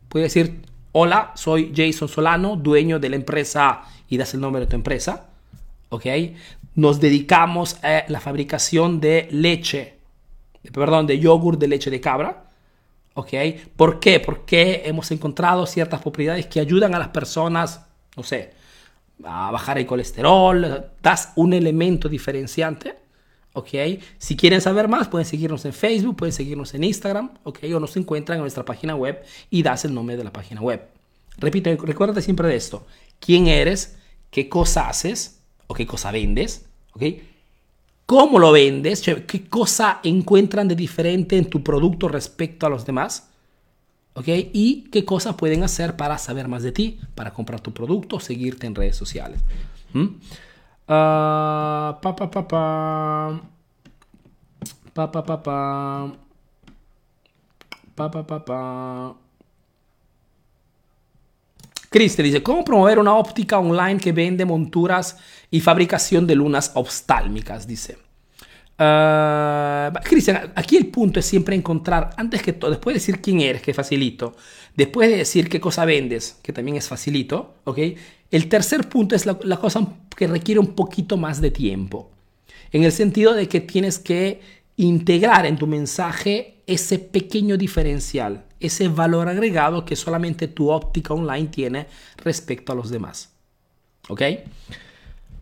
puede 0.07 0.23
decir, 0.23 0.61
hola, 0.93 1.33
soy 1.35 1.73
Jason 1.75 2.07
Solano, 2.07 2.55
dueño 2.55 2.97
de 2.97 3.09
la 3.09 3.17
empresa 3.17 3.81
y 4.07 4.15
das 4.15 4.33
el 4.33 4.39
nombre 4.39 4.61
de 4.61 4.67
tu 4.67 4.77
empresa. 4.77 5.25
¿Ok? 5.89 6.05
Nos 6.79 6.99
dedicamos 6.99 7.77
a 7.83 8.05
la 8.07 8.19
fabricación 8.19 8.99
de 8.99 9.27
leche, 9.31 9.95
perdón, 10.73 11.07
de 11.07 11.19
yogur 11.19 11.57
de 11.57 11.67
leche 11.67 11.89
de 11.89 12.01
cabra. 12.01 12.45
¿Ok? 13.15 13.33
¿Por 13.75 13.99
qué? 13.99 14.19
Porque 14.19 14.83
hemos 14.85 15.11
encontrado 15.11 15.65
ciertas 15.65 16.01
propiedades 16.01 16.45
que 16.47 16.59
ayudan 16.59 16.95
a 16.95 16.99
las 16.99 17.09
personas, 17.09 17.85
no 18.15 18.23
sé, 18.23 18.53
a 19.23 19.51
bajar 19.51 19.77
el 19.77 19.85
colesterol, 19.85 20.85
das 21.01 21.33
un 21.35 21.53
elemento 21.53 22.07
diferenciante. 22.07 22.95
¿Ok? 23.53 23.69
Si 24.17 24.37
quieren 24.37 24.61
saber 24.61 24.87
más, 24.87 25.07
pueden 25.09 25.25
seguirnos 25.25 25.65
en 25.65 25.73
Facebook, 25.73 26.15
pueden 26.15 26.31
seguirnos 26.31 26.73
en 26.75 26.83
Instagram, 26.83 27.31
¿ok? 27.43 27.59
O 27.75 27.79
nos 27.79 27.97
encuentran 27.97 28.37
en 28.37 28.43
nuestra 28.43 28.63
página 28.63 28.95
web 28.95 29.21
y 29.49 29.63
das 29.63 29.83
el 29.83 29.93
nombre 29.93 30.15
de 30.15 30.23
la 30.23 30.31
página 30.31 30.61
web. 30.61 30.87
Repito, 31.37 31.75
recuérdate 31.75 32.21
siempre 32.21 32.47
de 32.47 32.55
esto. 32.55 32.85
¿Quién 33.19 33.47
eres? 33.47 33.97
¿Qué 34.29 34.47
cosa 34.47 34.87
haces? 34.87 35.41
¿O 35.67 35.73
qué 35.73 35.85
cosa 35.85 36.11
vendes? 36.11 36.68
¿Cómo 38.05 38.39
lo 38.39 38.51
vendes? 38.51 39.01
¿Qué 39.01 39.47
cosa 39.47 39.99
encuentran 40.03 40.67
de 40.67 40.75
diferente 40.75 41.37
en 41.37 41.49
tu 41.49 41.63
producto 41.63 42.07
respecto 42.07 42.65
a 42.65 42.69
los 42.69 42.85
demás? 42.85 43.29
¿Ok? 44.15 44.27
Y 44.53 44.89
qué 44.91 45.05
cosas 45.05 45.35
pueden 45.35 45.63
hacer 45.63 45.95
para 45.95 46.17
saber 46.17 46.47
más 46.47 46.63
de 46.63 46.71
ti, 46.71 46.99
para 47.15 47.31
comprar 47.33 47.61
tu 47.61 47.71
producto, 47.73 48.19
seguirte 48.19 48.67
en 48.67 48.75
redes 48.75 48.95
sociales. 48.95 49.41
¿Mm? 49.93 50.07
pa, 50.85 51.99
pa, 52.01 52.15
pa, 52.15 52.47
pa. 52.47 53.41
Pa, 54.93 55.11
pa, 55.11 55.23
pa, 55.23 55.43
pa. 55.43 56.13
Pa, 57.95 58.11
pa, 58.11 58.23
pa, 58.25 58.45
pa. 58.45 59.28
Cristian 61.89 62.25
dice, 62.25 62.43
¿cómo 62.43 62.63
promover 62.63 62.99
una 62.99 63.15
óptica 63.15 63.57
online 63.59 63.99
que 63.99 64.11
vende 64.11 64.45
monturas 64.45 65.17
y 65.49 65.59
fabricación 65.59 66.27
de 66.27 66.35
lunas 66.35 66.71
oftálmicas? 66.75 67.65
Dice. 67.65 67.97
Uh, 68.77 69.91
Cristian, 70.03 70.53
aquí 70.55 70.77
el 70.77 70.87
punto 70.87 71.19
es 71.19 71.25
siempre 71.25 71.53
encontrar, 71.53 72.11
antes 72.15 72.41
que 72.41 72.53
todo, 72.53 72.71
después 72.71 72.93
de 72.93 72.99
decir 72.99 73.19
quién 73.19 73.41
eres, 73.41 73.61
que 73.61 73.73
facilito, 73.73 74.37
después 74.73 75.09
de 75.09 75.17
decir 75.17 75.49
qué 75.49 75.59
cosa 75.59 75.83
vendes, 75.83 76.39
que 76.41 76.53
también 76.53 76.77
es 76.77 76.87
facilito, 76.87 77.55
¿ok? 77.65 77.77
El 78.31 78.47
tercer 78.47 78.87
punto 78.87 79.17
es 79.17 79.25
la 79.25 79.57
cosa 79.57 79.85
que 80.15 80.27
requiere 80.27 80.61
un 80.61 80.75
poquito 80.75 81.17
más 81.17 81.41
de 81.41 81.51
tiempo, 81.51 82.09
en 82.71 82.85
el 82.85 82.93
sentido 82.93 83.33
de 83.33 83.49
que 83.49 83.59
tienes 83.59 83.99
que 83.99 84.39
integrar 84.77 85.45
en 85.45 85.57
tu 85.57 85.67
mensaje 85.67 86.61
ese 86.65 86.99
pequeño 86.99 87.57
diferencial, 87.57 88.45
ese 88.59 88.87
valor 88.87 89.27
agregado 89.29 89.85
que 89.85 89.95
solamente 89.95 90.47
tu 90.47 90.69
óptica 90.69 91.13
online 91.13 91.47
tiene 91.47 91.87
respecto 92.17 92.73
a 92.73 92.75
los 92.75 92.89
demás. 92.89 93.31
¿Ok? 94.09 94.21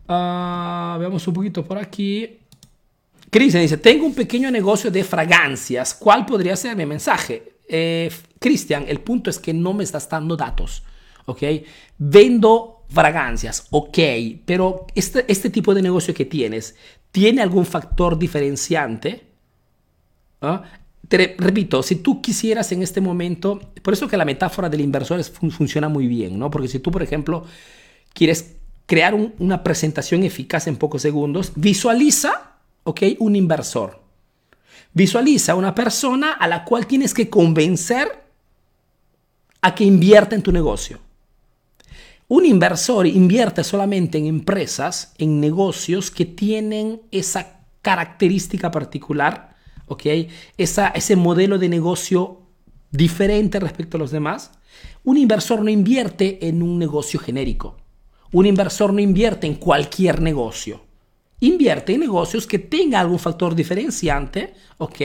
Uh, 0.08 0.98
veamos 0.98 1.26
un 1.26 1.34
poquito 1.34 1.64
por 1.64 1.78
aquí. 1.78 2.38
Cristian 3.30 3.62
dice, 3.62 3.76
tengo 3.76 4.06
un 4.06 4.14
pequeño 4.14 4.50
negocio 4.50 4.90
de 4.90 5.04
fragancias. 5.04 5.94
¿Cuál 5.94 6.24
podría 6.24 6.56
ser 6.56 6.76
mi 6.76 6.86
mensaje? 6.86 7.56
Eh, 7.68 8.10
el 8.40 9.00
punto 9.00 9.28
es 9.28 9.38
que 9.38 9.52
no 9.52 9.74
me 9.74 9.84
estás 9.84 10.08
dando 10.08 10.36
datos. 10.36 10.82
¿Ok? 11.26 11.42
Vendo 11.98 12.78
fragancias, 12.88 13.66
ok, 13.70 13.98
pero 14.46 14.86
este, 14.94 15.24
este 15.28 15.50
tipo 15.50 15.74
de 15.74 15.82
negocio 15.82 16.14
que 16.14 16.24
tienes, 16.24 16.74
¿tiene 17.12 17.42
algún 17.42 17.66
factor 17.66 18.18
diferenciante? 18.18 19.26
¿Ah? 20.40 20.62
Te 21.08 21.36
repito, 21.38 21.82
si 21.82 21.96
tú 21.96 22.20
quisieras 22.20 22.70
en 22.72 22.82
este 22.82 23.00
momento, 23.00 23.60
por 23.82 23.94
eso 23.94 24.08
que 24.08 24.16
la 24.16 24.26
metáfora 24.26 24.68
del 24.68 24.82
inversor 24.82 25.22
funciona 25.24 25.88
muy 25.88 26.06
bien, 26.06 26.38
¿no? 26.38 26.50
Porque 26.50 26.68
si 26.68 26.80
tú, 26.80 26.90
por 26.90 27.02
ejemplo, 27.02 27.46
quieres 28.12 28.56
crear 28.84 29.14
una 29.14 29.62
presentación 29.62 30.22
eficaz 30.22 30.66
en 30.66 30.76
pocos 30.76 31.02
segundos, 31.02 31.52
visualiza, 31.54 32.56
¿ok? 32.84 33.02
Un 33.20 33.36
inversor. 33.36 34.00
Visualiza 34.92 35.54
una 35.54 35.74
persona 35.74 36.32
a 36.32 36.46
la 36.46 36.64
cual 36.64 36.86
tienes 36.86 37.14
que 37.14 37.30
convencer 37.30 38.24
a 39.62 39.74
que 39.74 39.84
invierta 39.84 40.34
en 40.34 40.42
tu 40.42 40.52
negocio. 40.52 40.98
Un 42.28 42.44
inversor 42.44 43.06
invierte 43.06 43.64
solamente 43.64 44.18
en 44.18 44.26
empresas, 44.26 45.14
en 45.16 45.40
negocios 45.40 46.10
que 46.10 46.26
tienen 46.26 47.00
esa 47.10 47.60
característica 47.80 48.70
particular 48.70 49.47
¿ok? 49.88 50.06
Esa, 50.56 50.88
ese 50.88 51.16
modelo 51.16 51.58
de 51.58 51.68
negocio 51.68 52.42
diferente 52.90 53.60
respecto 53.60 53.96
a 53.96 54.00
los 54.00 54.10
demás. 54.10 54.52
Un 55.04 55.16
inversor 55.16 55.62
no 55.62 55.70
invierte 55.70 56.46
en 56.48 56.62
un 56.62 56.78
negocio 56.78 57.18
genérico. 57.20 57.76
Un 58.32 58.46
inversor 58.46 58.92
no 58.92 59.00
invierte 59.00 59.46
en 59.46 59.54
cualquier 59.54 60.20
negocio. 60.20 60.82
Invierte 61.40 61.94
en 61.94 62.00
negocios 62.00 62.46
que 62.46 62.58
tengan 62.58 63.02
algún 63.02 63.18
factor 63.18 63.54
diferenciante, 63.54 64.54
¿ok? 64.78 64.98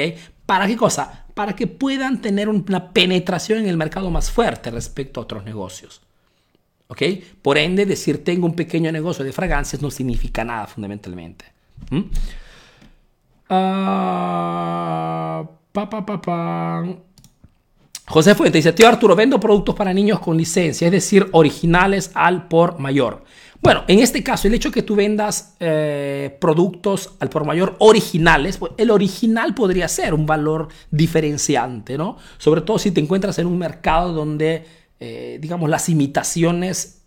¿Para 0.46 0.68
qué 0.68 0.76
cosa? 0.76 1.26
Para 1.34 1.56
que 1.56 1.68
puedan 1.68 2.22
tener 2.22 2.50
una 2.50 2.92
penetración 2.92 3.60
en 3.60 3.68
el 3.68 3.78
mercado 3.78 4.10
más 4.12 4.30
fuerte 4.30 4.72
respecto 4.72 5.20
a 5.20 5.24
otros 5.24 5.46
negocios. 5.46 6.02
¿Ok? 6.88 7.02
Por 7.42 7.58
ende, 7.58 7.86
decir 7.86 8.24
tengo 8.24 8.46
un 8.46 8.56
pequeño 8.56 8.92
negocio 8.92 9.24
de 9.24 9.32
fragancias 9.32 9.82
no 9.82 9.90
significa 9.90 10.44
nada 10.44 10.68
fundamentalmente. 10.68 11.46
Pa, 15.72 16.84
José 18.06 18.36
Fuente 18.36 18.58
dice, 18.58 18.74
tío 18.74 18.88
Arturo, 18.88 19.16
vendo 19.16 19.40
productos 19.40 19.76
para 19.76 19.94
niños 19.94 20.20
con 20.20 20.38
licencia, 20.38 20.86
es 20.88 20.92
decir, 20.92 21.28
originales 21.32 22.12
al 22.14 22.48
por 22.48 22.78
mayor. 22.80 23.24
Bueno, 23.62 23.86
en 23.88 24.00
este 24.00 24.22
caso, 24.22 24.48
el 24.48 24.54
hecho 24.54 24.70
de 24.70 24.74
que 24.74 24.82
tú 24.84 24.96
vendas 24.96 25.56
eh, 25.62 26.38
productos 26.42 27.14
al 27.22 27.30
por 27.30 27.46
mayor 27.46 27.78
originales, 27.80 28.58
pues 28.58 28.74
el 28.78 28.92
original 28.92 29.56
podría 29.56 29.88
ser 29.88 30.14
un 30.14 30.26
valor 30.26 30.68
diferenciante, 30.92 31.98
¿no? 31.98 32.18
Sobre 32.38 32.60
todo 32.60 32.78
si 32.78 32.92
te 32.92 33.00
encuentras 33.00 33.40
en 33.40 33.48
un 33.48 33.58
mercado 33.58 34.12
donde, 34.12 34.66
eh, 35.00 35.38
digamos, 35.42 35.70
las 35.70 35.88
imitaciones 35.88 37.04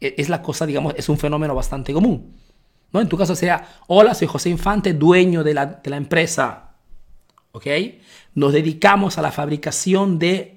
e-, 0.00 0.14
es 0.18 0.28
la 0.28 0.42
cosa, 0.42 0.66
digamos, 0.66 0.94
es 0.96 1.08
un 1.08 1.16
fenómeno 1.16 1.54
bastante 1.54 1.92
común. 1.92 2.34
¿No? 2.92 3.00
En 3.00 3.08
tu 3.08 3.16
caso 3.16 3.34
sería, 3.34 3.66
hola, 3.86 4.14
soy 4.14 4.28
José 4.28 4.50
Infante, 4.50 4.94
dueño 4.94 5.44
de 5.44 5.54
la, 5.54 5.66
de 5.66 5.90
la 5.90 5.96
empresa. 5.96 6.74
¿Ok? 7.52 7.66
Nos 8.34 8.52
dedicamos 8.52 9.18
a 9.18 9.22
la 9.22 9.32
fabricación 9.32 10.18
de 10.18 10.56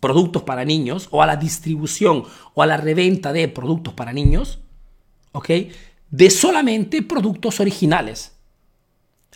productos 0.00 0.42
para 0.42 0.64
niños 0.64 1.08
o 1.10 1.22
a 1.22 1.26
la 1.26 1.36
distribución 1.36 2.24
o 2.54 2.62
a 2.62 2.66
la 2.66 2.78
reventa 2.78 3.32
de 3.32 3.48
productos 3.48 3.94
para 3.94 4.12
niños, 4.12 4.58
¿ok? 5.32 5.50
De 6.10 6.30
solamente 6.30 7.02
productos 7.02 7.60
originales. 7.60 8.36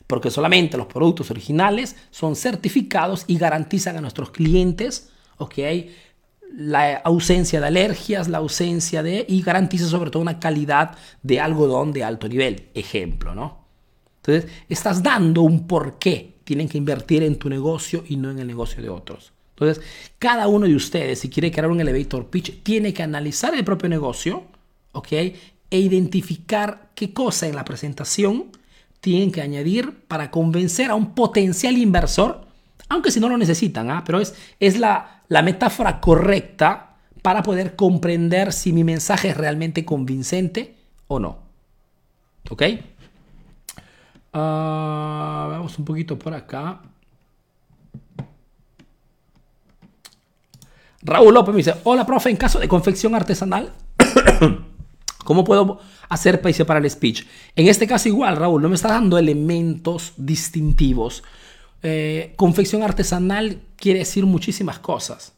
Porque 0.06 0.30
solamente 0.30 0.76
los 0.76 0.86
productos 0.86 1.30
originales 1.30 1.96
son 2.10 2.34
certificados 2.34 3.24
y 3.26 3.38
garantizan 3.38 3.96
a 3.96 4.00
nuestros 4.00 4.30
clientes, 4.30 5.10
¿ok? 5.38 5.58
La 6.52 6.96
ausencia 6.98 7.60
de 7.60 7.66
alergias, 7.66 8.28
la 8.28 8.38
ausencia 8.38 9.02
de... 9.02 9.24
y 9.28 9.42
garantiza 9.42 9.86
sobre 9.86 10.10
todo 10.10 10.22
una 10.22 10.38
calidad 10.38 10.96
de 11.22 11.40
algodón 11.40 11.92
de 11.92 12.04
alto 12.04 12.28
nivel. 12.28 12.68
Ejemplo, 12.74 13.34
¿no? 13.34 13.64
Entonces, 14.16 14.50
estás 14.68 15.02
dando 15.02 15.42
un 15.42 15.66
por 15.66 15.98
qué 15.98 16.34
tienen 16.44 16.68
que 16.68 16.78
invertir 16.78 17.22
en 17.22 17.36
tu 17.36 17.48
negocio 17.48 18.04
y 18.08 18.16
no 18.16 18.30
en 18.30 18.38
el 18.38 18.46
negocio 18.46 18.82
de 18.82 18.88
otros. 18.88 19.32
Entonces, 19.50 19.84
cada 20.18 20.48
uno 20.48 20.66
de 20.66 20.74
ustedes, 20.74 21.20
si 21.20 21.28
quiere 21.28 21.50
crear 21.50 21.70
un 21.70 21.80
elevator 21.80 22.28
pitch, 22.28 22.62
tiene 22.62 22.92
que 22.92 23.02
analizar 23.02 23.54
el 23.54 23.64
propio 23.64 23.88
negocio, 23.88 24.44
¿ok? 24.92 25.12
E 25.12 25.78
identificar 25.78 26.90
qué 26.94 27.12
cosa 27.12 27.46
en 27.46 27.54
la 27.54 27.64
presentación 27.64 28.50
tienen 29.00 29.30
que 29.30 29.42
añadir 29.42 29.92
para 30.08 30.30
convencer 30.30 30.90
a 30.90 30.94
un 30.94 31.14
potencial 31.14 31.76
inversor, 31.76 32.46
aunque 32.88 33.10
si 33.10 33.20
no 33.20 33.28
lo 33.28 33.36
necesitan, 33.36 33.90
¿ah? 33.90 34.02
pero 34.04 34.20
es, 34.20 34.34
es 34.58 34.78
la, 34.78 35.13
la 35.28 35.42
metáfora 35.42 36.00
correcta 36.00 36.96
para 37.22 37.42
poder 37.42 37.74
comprender 37.76 38.52
si 38.52 38.72
mi 38.72 38.84
mensaje 38.84 39.30
es 39.30 39.36
realmente 39.36 39.84
convincente 39.84 40.76
o 41.06 41.18
no. 41.18 41.38
¿Ok? 42.50 42.62
Uh, 44.32 44.38
vamos 45.50 45.78
un 45.78 45.84
poquito 45.84 46.18
por 46.18 46.34
acá. 46.34 46.82
Raúl 51.02 51.34
López 51.34 51.52
me 51.54 51.58
dice, 51.58 51.74
hola 51.84 52.04
profe, 52.04 52.30
en 52.30 52.36
caso 52.36 52.58
de 52.58 52.66
confección 52.66 53.14
artesanal, 53.14 53.72
¿cómo 55.24 55.44
puedo 55.44 55.80
hacer 56.08 56.40
para 56.66 56.80
el 56.80 56.90
speech? 56.90 57.26
En 57.54 57.68
este 57.68 57.86
caso 57.86 58.08
igual, 58.08 58.36
Raúl, 58.36 58.62
no 58.62 58.68
me 58.68 58.74
está 58.74 58.88
dando 58.88 59.18
elementos 59.18 60.14
distintivos. 60.16 61.22
Eh, 61.86 62.32
confección 62.36 62.82
artesanal 62.82 63.60
quiere 63.76 63.98
decir 63.98 64.24
muchísimas 64.24 64.78
cosas, 64.78 65.34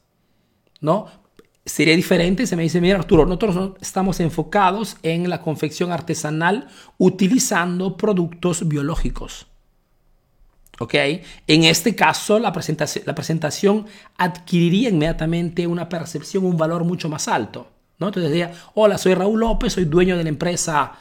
¿no? 0.80 1.08
Sería 1.64 1.96
diferente, 1.96 2.46
se 2.46 2.54
me 2.54 2.62
dice, 2.62 2.80
mira 2.80 2.98
Arturo, 2.98 3.26
nosotros 3.26 3.72
estamos 3.80 4.20
enfocados 4.20 4.96
en 5.02 5.28
la 5.28 5.42
confección 5.42 5.90
artesanal 5.90 6.68
utilizando 6.98 7.96
productos 7.96 8.68
biológicos. 8.68 9.48
¿Ok? 10.78 10.94
En 11.48 11.64
este 11.64 11.96
caso, 11.96 12.38
la 12.38 12.52
presentación, 12.52 13.02
la 13.08 13.16
presentación 13.16 13.86
adquiriría 14.16 14.90
inmediatamente 14.90 15.66
una 15.66 15.88
percepción, 15.88 16.44
un 16.44 16.56
valor 16.56 16.84
mucho 16.84 17.08
más 17.08 17.26
alto. 17.26 17.66
¿no? 17.98 18.06
Entonces 18.06 18.30
diría, 18.30 18.52
hola, 18.74 18.98
soy 18.98 19.14
Raúl 19.14 19.40
López, 19.40 19.72
soy 19.72 19.86
dueño 19.86 20.16
de 20.16 20.22
la 20.22 20.28
empresa 20.28 20.92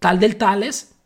tal 0.00 0.18
del 0.18 0.34
tales. 0.34 0.96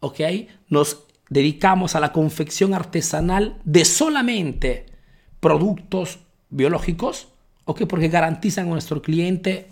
¿Ok? 0.00 0.20
Nos 0.68 1.04
dedicamos 1.30 1.94
a 1.94 2.00
la 2.00 2.12
confección 2.12 2.74
artesanal 2.74 3.56
de 3.64 3.86
solamente 3.86 4.86
productos 5.40 6.18
biológicos. 6.50 7.28
¿Ok? 7.64 7.82
Porque 7.86 8.08
garantizan 8.08 8.66
a 8.66 8.70
nuestro 8.70 9.00
cliente 9.00 9.68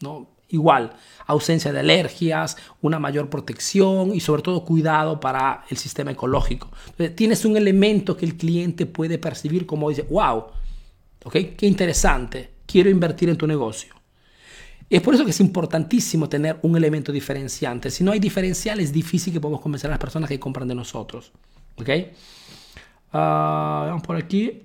¿no? 0.00 0.26
igual, 0.48 0.92
ausencia 1.26 1.72
de 1.72 1.80
alergias, 1.80 2.56
una 2.80 2.98
mayor 2.98 3.30
protección 3.30 4.14
y 4.14 4.20
sobre 4.20 4.42
todo 4.42 4.64
cuidado 4.64 5.20
para 5.20 5.64
el 5.70 5.76
sistema 5.76 6.12
ecológico. 6.12 6.70
tienes 7.14 7.44
un 7.44 7.56
elemento 7.56 8.16
que 8.16 8.26
el 8.26 8.36
cliente 8.36 8.86
puede 8.86 9.18
percibir 9.18 9.66
como 9.66 9.88
dice, 9.90 10.02
wow, 10.10 10.46
¿okay? 11.24 11.54
qué 11.56 11.66
interesante, 11.66 12.50
quiero 12.66 12.90
invertir 12.90 13.28
en 13.28 13.36
tu 13.36 13.46
negocio. 13.46 13.94
Es 14.90 15.00
por 15.00 15.14
eso 15.14 15.24
que 15.24 15.30
es 15.30 15.40
importantísimo 15.40 16.28
tener 16.28 16.58
un 16.62 16.76
elemento 16.76 17.10
diferenciante. 17.10 17.90
Si 17.90 18.04
no 18.04 18.12
hay 18.12 18.20
diferencial, 18.20 18.80
es 18.80 18.92
difícil 18.92 19.32
que 19.32 19.40
podamos 19.40 19.60
convencer 19.60 19.90
a 19.90 19.92
las 19.92 19.98
personas 19.98 20.28
que 20.28 20.38
compran 20.38 20.68
de 20.68 20.74
nosotros. 20.74 21.32
¿Ok? 21.76 21.88
Ah, 23.12 23.84
vamos 23.88 24.02
por 24.02 24.16
aquí. 24.16 24.62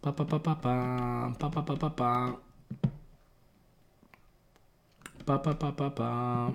Pa, 0.00 0.16
pa, 0.16 0.26
pa, 0.26 0.42
pa, 0.42 0.60
pa, 0.60 1.36
pa, 1.38 1.64
pa, 1.64 1.76
pa, 5.76 5.94
pa. 5.94 6.52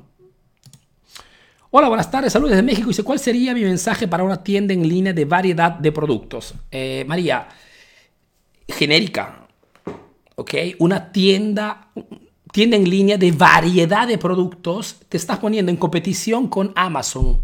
Hola, 1.70 1.90
buenas 1.90 2.10
tardes, 2.10 2.34
saludos 2.34 2.52
desde 2.52 2.64
México. 2.64 2.88
Dice, 2.88 3.04
¿cuál 3.04 3.20
sería 3.20 3.54
mi 3.54 3.62
mensaje 3.62 4.08
para 4.08 4.24
una 4.24 4.42
tienda 4.42 4.74
en 4.74 4.88
línea 4.88 5.14
de 5.14 5.26
variedad 5.26 5.74
de 5.74 5.92
productos? 5.92 6.56
Eh, 6.72 7.06
María, 7.08 7.48
genérica, 8.68 9.45
¿ok? 10.36 10.54
Una 10.80 11.12
tienda, 11.12 11.92
tienda 12.52 12.78
en 12.78 12.90
línea 12.90 13.18
de 13.18 13.32
variedad 13.32 14.08
de 14.08 14.18
productos, 14.18 14.98
te 15.10 15.18
estás 15.18 15.40
poniendo 15.40 15.72
en 15.72 15.78
competición 15.78 16.48
con 16.48 16.72
Amazon, 16.76 17.42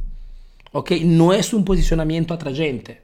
¿ok? 0.72 0.92
No 1.04 1.34
es 1.34 1.54
un 1.54 1.66
posicionamiento 1.66 2.34
atrayente. 2.34 3.02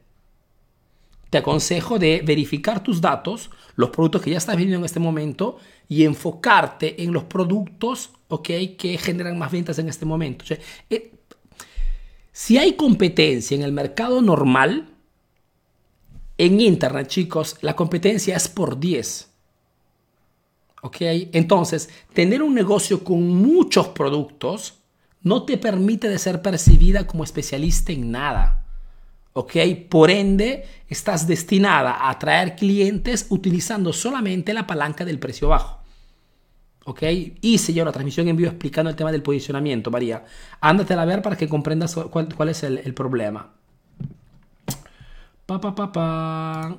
Te 1.30 1.40
aconsejo 1.40 2.00
de 2.00 2.22
verificar 2.26 2.82
tus 2.82 3.02
datos, 3.02 3.50
los 3.76 3.90
productos 3.90 4.22
que 4.22 4.32
ya 4.32 4.38
estás 4.38 4.56
vendiendo 4.56 4.80
en 4.80 4.86
este 4.86 5.00
momento 5.00 5.58
y 5.90 6.04
enfocarte 6.04 7.04
en 7.04 7.12
los 7.12 7.26
productos 7.26 8.12
okay, 8.30 8.76
que 8.76 8.98
generan 8.98 9.38
más 9.38 9.52
ventas 9.52 9.78
en 9.80 9.90
este 9.90 10.06
momento. 10.06 10.46
Eh, 10.90 11.12
si 12.32 12.58
hay 12.58 12.74
competencia 12.74 13.56
en 13.56 13.64
el 13.64 13.72
mercado 13.72 14.22
normal, 14.22 14.88
en 16.38 16.62
Internet, 16.62 17.08
chicos, 17.08 17.58
la 17.62 17.76
competencia 17.76 18.36
es 18.36 18.48
por 18.48 18.80
10. 18.80 19.27
¿Ok? 20.82 20.98
Entonces, 21.34 21.90
tener 22.14 22.42
un 22.42 22.54
negocio 22.54 23.04
con 23.04 23.28
muchos 23.28 23.88
productos 23.90 24.76
no 25.24 25.44
te 25.44 25.58
permite 25.58 26.08
de 26.10 26.20
ser 26.20 26.42
percibida 26.42 27.08
como 27.08 27.24
especialista 27.24 27.92
en 27.92 28.12
nada. 28.12 28.66
¿Ok? 29.34 29.56
Por 29.90 30.10
ende, 30.10 30.66
estás 30.88 31.28
destinada 31.28 31.92
a 31.92 32.12
atraer 32.12 32.56
clientes 32.56 33.28
utilizando 33.30 33.94
solamente 33.94 34.54
la 34.54 34.66
palanca 34.66 35.06
del 35.06 35.20
precio 35.20 35.50
bajo. 35.50 35.78
¿ok? 36.88 37.04
Hice 37.42 37.74
ya 37.74 37.84
una 37.84 37.92
transmisión 37.92 38.30
en 38.30 38.38
vivo 38.38 38.50
explicando 38.50 38.90
el 38.90 38.96
tema 38.96 39.12
del 39.12 39.22
posicionamiento, 39.22 39.92
María. 39.92 40.24
Ándatela 40.62 41.02
a 41.02 41.06
ver 41.06 41.22
para 41.22 41.36
que 41.36 41.50
comprendas 41.50 41.94
cuál, 41.96 42.50
es 42.50 42.64
el, 42.64 42.78
el 42.78 42.94
problema. 42.94 43.52
Pa, 45.46 45.60
pa, 45.60 45.92
pa. 45.92 46.78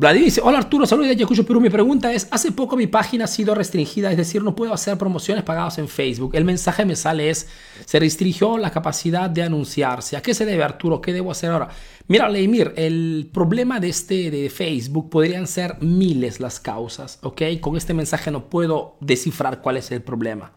Vladimir 0.00 0.28
dice, 0.28 0.40
hola 0.42 0.56
Arturo, 0.56 0.86
saludos 0.86 1.08
de 1.08 1.14
Ayacucho, 1.16 1.44
Perú. 1.44 1.60
Mi 1.60 1.68
pregunta 1.68 2.10
es, 2.10 2.26
hace 2.30 2.52
poco 2.52 2.74
mi 2.74 2.86
página 2.86 3.24
ha 3.24 3.28
sido 3.28 3.54
restringida, 3.54 4.10
es 4.10 4.16
decir, 4.16 4.42
no 4.42 4.56
puedo 4.56 4.72
hacer 4.72 4.96
promociones 4.96 5.44
pagadas 5.44 5.76
en 5.76 5.88
Facebook. 5.88 6.34
El 6.34 6.46
mensaje 6.46 6.86
me 6.86 6.96
sale 6.96 7.28
es, 7.28 7.48
se 7.84 8.00
restringió 8.00 8.56
la 8.56 8.70
capacidad 8.70 9.28
de 9.28 9.42
anunciarse. 9.42 10.16
¿A 10.16 10.22
qué 10.22 10.32
se 10.32 10.46
debe 10.46 10.64
Arturo? 10.64 11.02
¿Qué 11.02 11.12
debo 11.12 11.30
hacer 11.30 11.50
ahora? 11.50 11.68
Mira, 12.08 12.30
Leimir, 12.30 12.72
el 12.76 13.28
problema 13.30 13.78
de 13.78 13.90
este 13.90 14.30
de 14.30 14.48
Facebook 14.48 15.10
podrían 15.10 15.46
ser 15.46 15.76
miles 15.82 16.40
las 16.40 16.60
causas, 16.60 17.18
¿ok? 17.20 17.42
Con 17.60 17.76
este 17.76 17.92
mensaje 17.92 18.30
no 18.30 18.48
puedo 18.48 18.96
descifrar 19.00 19.60
cuál 19.60 19.76
es 19.76 19.90
el 19.90 20.00
problema. 20.00 20.54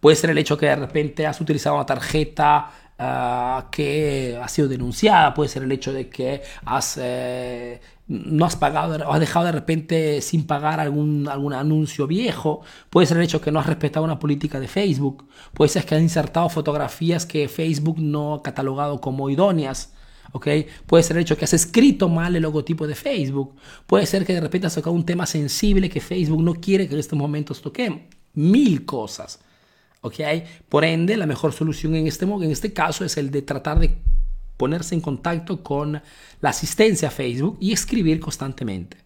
Puede 0.00 0.16
ser 0.16 0.30
el 0.30 0.38
hecho 0.38 0.56
que 0.56 0.66
de 0.66 0.76
repente 0.76 1.26
has 1.26 1.38
utilizado 1.38 1.76
una 1.76 1.84
tarjeta 1.84 2.70
Ah, 2.98 3.68
que 3.70 4.38
ha 4.42 4.48
sido 4.48 4.68
denunciada, 4.68 5.34
puede 5.34 5.50
ser 5.50 5.64
el 5.64 5.72
hecho 5.72 5.92
de 5.92 6.08
que 6.08 6.40
has, 6.64 6.98
eh, 6.98 7.78
no 8.08 8.44
has 8.46 8.56
pagado 8.56 8.96
o 9.08 9.12
has 9.12 9.20
dejado 9.20 9.46
de 9.46 9.52
repente 9.52 10.20
sin 10.20 10.46
pagar 10.46 10.78
algún, 10.80 11.28
algún 11.28 11.52
anuncio 11.52 12.06
viejo, 12.06 12.60
puede 12.90 13.06
ser 13.06 13.16
el 13.16 13.24
hecho 13.24 13.40
que 13.40 13.50
no 13.50 13.58
has 13.58 13.66
respetado 13.66 14.04
una 14.04 14.18
política 14.18 14.60
de 14.60 14.68
Facebook, 14.68 15.28
puede 15.52 15.68
ser 15.68 15.84
que 15.84 15.96
has 15.96 16.02
insertado 16.02 16.48
fotografías 16.48 17.26
que 17.26 17.48
Facebook 17.48 17.98
no 17.98 18.34
ha 18.34 18.42
catalogado 18.42 19.00
como 19.00 19.28
idóneas. 19.30 19.92
¿Okay? 20.32 20.66
Puede 20.86 21.04
ser 21.04 21.16
el 21.16 21.22
hecho 21.22 21.38
que 21.38 21.44
has 21.46 21.54
escrito 21.54 22.08
mal 22.10 22.34
el 22.36 22.42
logotipo 22.42 22.86
de 22.86 22.94
Facebook. 22.94 23.54
Puede 23.86 24.04
ser 24.04 24.26
que 24.26 24.34
de 24.34 24.40
repente 24.40 24.66
has 24.66 24.74
tocado 24.74 24.94
un 24.94 25.06
tema 25.06 25.24
sensible 25.24 25.88
que 25.88 26.00
Facebook 26.00 26.42
no 26.42 26.54
quiere 26.54 26.88
que 26.88 26.94
en 26.94 27.00
estos 27.00 27.18
momentos 27.18 27.62
toquemos. 27.62 28.00
Mil 28.34 28.84
cosas. 28.84 29.38
Por 30.68 30.84
ende, 30.84 31.16
la 31.16 31.26
mejor 31.26 31.52
solución 31.52 31.94
en 31.96 32.06
este, 32.06 32.24
en 32.24 32.50
este 32.50 32.72
caso 32.72 33.04
es 33.04 33.16
el 33.16 33.30
de 33.30 33.42
tratar 33.42 33.78
de 33.78 33.98
ponerse 34.56 34.94
en 34.94 35.00
contacto 35.00 35.62
con 35.62 36.00
la 36.40 36.50
asistencia 36.50 37.08
a 37.08 37.10
Facebook 37.10 37.58
y 37.60 37.72
escribir 37.72 38.20
constantemente. 38.20 38.98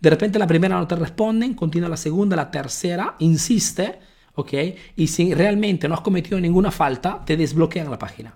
De 0.00 0.10
repente 0.10 0.38
la 0.38 0.46
primera 0.46 0.78
no 0.78 0.86
te 0.86 0.96
responden, 0.96 1.54
continúa 1.54 1.88
la 1.88 1.96
segunda, 1.96 2.36
la 2.36 2.50
tercera, 2.50 3.16
insiste, 3.20 3.98
¿ok? 4.34 4.52
Y 4.96 5.06
si 5.06 5.32
realmente 5.32 5.88
no 5.88 5.94
has 5.94 6.00
cometido 6.00 6.40
ninguna 6.40 6.70
falta, 6.70 7.24
te 7.24 7.36
desbloquean 7.36 7.90
la 7.90 7.98
página. 7.98 8.34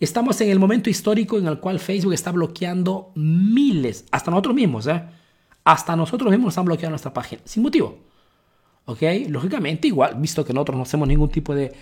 Estamos 0.00 0.40
en 0.40 0.50
el 0.50 0.58
momento 0.58 0.88
histórico 0.88 1.38
en 1.38 1.46
el 1.46 1.60
cual 1.60 1.78
Facebook 1.78 2.14
está 2.14 2.32
bloqueando 2.32 3.12
miles, 3.14 4.06
hasta 4.10 4.30
nosotros 4.30 4.54
mismos, 4.54 4.86
¿eh? 4.86 5.02
Hasta 5.62 5.94
nosotros 5.94 6.30
mismos 6.30 6.52
están 6.52 6.64
bloqueando 6.64 6.92
nuestra 6.92 7.12
página, 7.12 7.42
sin 7.44 7.62
motivo. 7.62 8.09
¿Ok? 8.86 9.02
Lógicamente, 9.28 9.88
igual, 9.88 10.14
visto 10.16 10.44
que 10.44 10.52
nosotros 10.52 10.76
no 10.76 10.82
hacemos 10.82 11.06
ningún 11.06 11.28
tipo 11.28 11.54
de, 11.54 11.72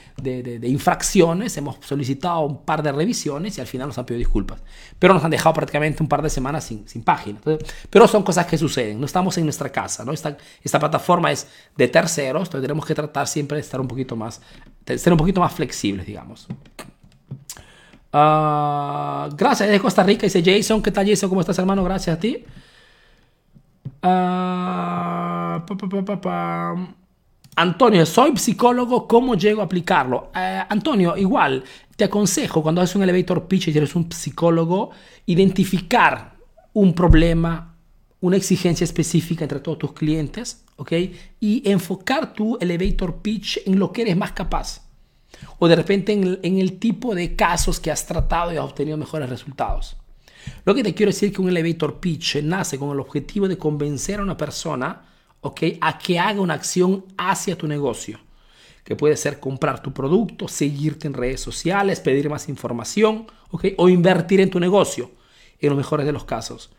infracciones, 0.63 1.57
hemos 1.57 1.77
solicitado 1.81 2.41
un 2.41 2.65
par 2.65 2.83
de 2.83 2.93
revisiones 2.93 3.57
y 3.59 3.61
al 3.61 3.67
final 3.67 3.89
nos 3.89 3.99
han 3.99 4.07
pedido 4.07 4.19
disculpas. 4.19 4.61
Pero 4.99 5.15
nos 5.15 5.25
han 5.25 5.31
dejado 5.31 5.55
prácticamente 5.55 6.03
un 6.03 6.09
par 6.09 6.23
de 6.23 6.31
semanas 6.31 6.65
sin, 6.65 6.87
sin 6.89 7.03
página. 7.03 7.41
pero 7.91 8.09
son 8.09 8.23
cosas 8.23 8.47
que 8.47 8.59
suceden, 8.59 9.01
no 9.01 9.07
estamos 9.07 9.39
en 9.39 9.45
nuestra 9.45 9.71
casa, 9.71 10.05
¿no? 10.05 10.13
Esta, 10.13 10.37
esta 10.63 10.79
plataforma 10.79 11.33
es 11.33 11.49
de 11.77 11.89
terceros, 11.89 12.49
entonces 12.49 12.63
tenemos 12.63 12.85
que 12.85 12.95
tratar 12.95 13.27
siempre 13.27 13.57
de 13.57 13.63
estar 13.63 13.81
un 13.81 13.89
poquito 13.89 14.17
más, 14.17 14.41
de 14.85 14.99
ser 14.99 15.13
un 15.13 15.19
poquito 15.19 15.41
más 15.41 15.53
flexibles, 15.53 16.07
digamos. 16.07 16.47
Uh, 18.11 19.29
gracias 19.37 19.69
de 19.69 19.79
Costa 19.81 20.03
Rica, 20.03 20.23
dice 20.23 20.43
Jason. 20.45 20.83
¿Qué 20.83 20.91
tal, 20.91 21.07
Jason? 21.07 21.29
¿Cómo 21.29 21.43
estás, 21.43 21.59
hermano? 21.59 21.85
Gracias 21.85 22.17
a 22.17 22.21
ti. 22.21 22.45
Pa, 26.21 26.77
Antonio, 27.57 28.07
soy 28.07 28.37
psicólogo, 28.37 29.09
¿cómo 29.09 29.35
llego 29.35 29.61
a 29.61 29.65
aplicarlo? 29.65 30.31
Eh, 30.35 30.63
Antonio, 30.69 31.17
igual, 31.17 31.65
te 31.97 32.05
aconsejo 32.05 32.63
cuando 32.63 32.81
haces 32.81 32.95
un 32.95 33.03
elevator 33.03 33.49
pitch 33.49 33.69
y 33.69 33.77
eres 33.77 33.97
un 33.97 34.11
psicólogo, 34.13 34.91
identificar 35.27 36.37
un 36.73 36.95
problema, 36.95 37.75
una 38.21 38.37
exigencia 38.37 38.85
específica 38.85 39.45
entre 39.45 39.59
todos 39.59 39.79
tus 39.79 39.93
clientes, 39.93 40.65
¿ok? 40.77 40.93
Y 41.41 41.69
enfocar 41.69 42.33
tu 42.33 42.57
elevator 42.61 43.17
pitch 43.17 43.63
en 43.67 43.81
lo 43.81 43.93
que 43.93 44.03
eres 44.03 44.17
más 44.17 44.31
capaz. 44.31 44.83
O 45.59 45.67
de 45.67 45.75
repente 45.75 46.13
en 46.13 46.39
en 46.43 46.59
el 46.59 46.79
tipo 46.79 47.15
de 47.17 47.35
casos 47.35 47.81
que 47.81 47.91
has 47.91 48.07
tratado 48.07 48.53
y 48.53 48.57
has 48.57 48.65
obtenido 48.65 48.97
mejores 48.97 49.29
resultados. 49.29 49.98
Lo 50.65 50.75
que 50.75 50.83
te 50.83 50.95
quiero 50.95 51.11
decir 51.11 51.29
es 51.29 51.35
que 51.35 51.43
un 51.43 51.49
elevator 51.49 52.01
pitch 52.01 52.43
nace 52.43 52.79
con 52.79 52.91
el 52.91 53.01
objetivo 53.01 53.49
de 53.49 53.59
convencer 53.59 54.21
a 54.21 54.23
una 54.23 54.37
persona 54.37 55.03
a 55.81 55.99
que 55.99 56.19
haga 56.19 56.41
una 56.41 56.55
acción 56.55 57.05
hacia 57.17 57.57
tu 57.57 57.67
negocio, 57.67 58.19
que 58.85 58.97
puede 58.97 59.17
ser 59.17 59.41
comprar 59.41 59.83
tu 59.83 59.93
producto, 59.93 60.49
seguirte 60.49 61.07
en 61.07 61.15
redes 61.15 61.41
sociales, 61.41 62.01
pedir 62.01 62.29
más 62.29 62.49
información, 62.49 63.27
o 63.77 63.89
invertir 63.89 64.41
en 64.41 64.51
tu 64.51 64.61
negocio, 64.61 65.11
en 65.61 65.71
los 65.71 65.79
mejores 65.79 66.07
de 66.07 66.13
los 66.13 66.25
casos. 66.25 66.71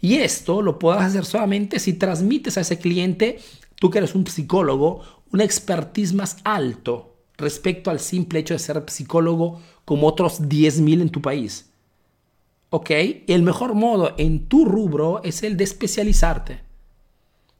Y 0.00 0.14
esto 0.14 0.62
lo 0.62 0.78
puedes 0.78 1.02
hacer 1.02 1.24
solamente 1.24 1.78
si 1.78 1.94
transmites 1.94 2.56
a 2.56 2.62
ese 2.62 2.78
cliente, 2.78 3.40
tú 3.74 3.90
que 3.90 3.98
eres 3.98 4.14
un 4.14 4.26
psicólogo, 4.26 5.02
una 5.32 5.44
expertise 5.44 6.14
más 6.14 6.36
alto 6.44 7.16
respecto 7.36 7.90
al 7.90 7.98
simple 7.98 8.38
hecho 8.38 8.54
de 8.54 8.60
ser 8.60 8.82
psicólogo 8.86 9.60
como 9.84 10.06
otros 10.06 10.42
10.000 10.42 11.02
en 11.02 11.10
tu 11.10 11.20
país. 11.20 11.71
¿Ok? 12.74 12.90
El 13.26 13.42
mejor 13.42 13.74
modo 13.74 14.14
en 14.16 14.46
tu 14.48 14.64
rubro 14.64 15.22
es 15.22 15.42
el 15.42 15.58
de 15.58 15.64
especializarte. 15.64 16.60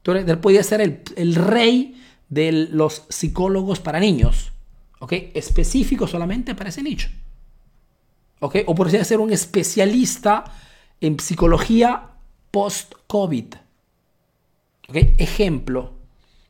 Tú 0.01 0.11
podías 0.41 0.65
ser 0.65 0.81
el, 1.15 1.35
rey 1.35 2.01
de 2.29 2.51
los 2.51 3.03
psicólogos 3.09 3.79
para 3.79 3.99
niños, 3.99 4.51
¿ok? 4.99 5.13
Específico 5.35 6.07
solamente 6.07 6.55
para 6.55 6.69
ese 6.69 6.81
nicho, 6.81 7.09
¿ok? 8.39 8.55
O 8.65 8.73
podrías 8.73 9.07
ser 9.07 9.19
un 9.19 9.31
especialista 9.31 10.45
en 10.99 11.19
psicología 11.19 12.09
post-COVID, 12.49 13.53
¿ok? 14.89 14.95
Ejemplo. 15.19 15.93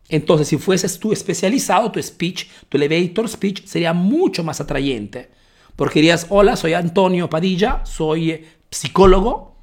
Entonces, 0.07 0.47
si 0.47 0.57
fueses 0.57 0.97
tú 0.99 1.11
especializado, 1.11 1.91
tu 1.91 2.01
speech, 2.01 2.47
tu 2.69 2.77
elevator 2.77 3.27
speech 3.27 3.65
sería 3.65 3.91
mucho 3.91 4.41
más 4.41 4.61
atrayente. 4.61 5.42
Porque 5.75 5.99
dirías, 5.99 6.27
hola, 6.29 6.55
soy 6.55 6.73
Antonio 6.73 7.29
Padilla, 7.29 7.81
soy 7.85 8.45
psicólogo, 8.69 9.55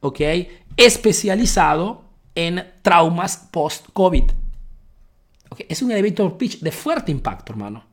¿ok? 0.00 0.20
Especializado 0.76 2.04
en 2.34 2.64
traumas 2.82 3.48
post-COVID. 3.50 4.24
Es 5.68 5.82
un 5.82 5.90
elevator 5.90 6.36
pitch 6.36 6.60
de 6.60 6.72
fuerte 6.72 7.10
impacto, 7.10 7.52
hermano. 7.52 7.84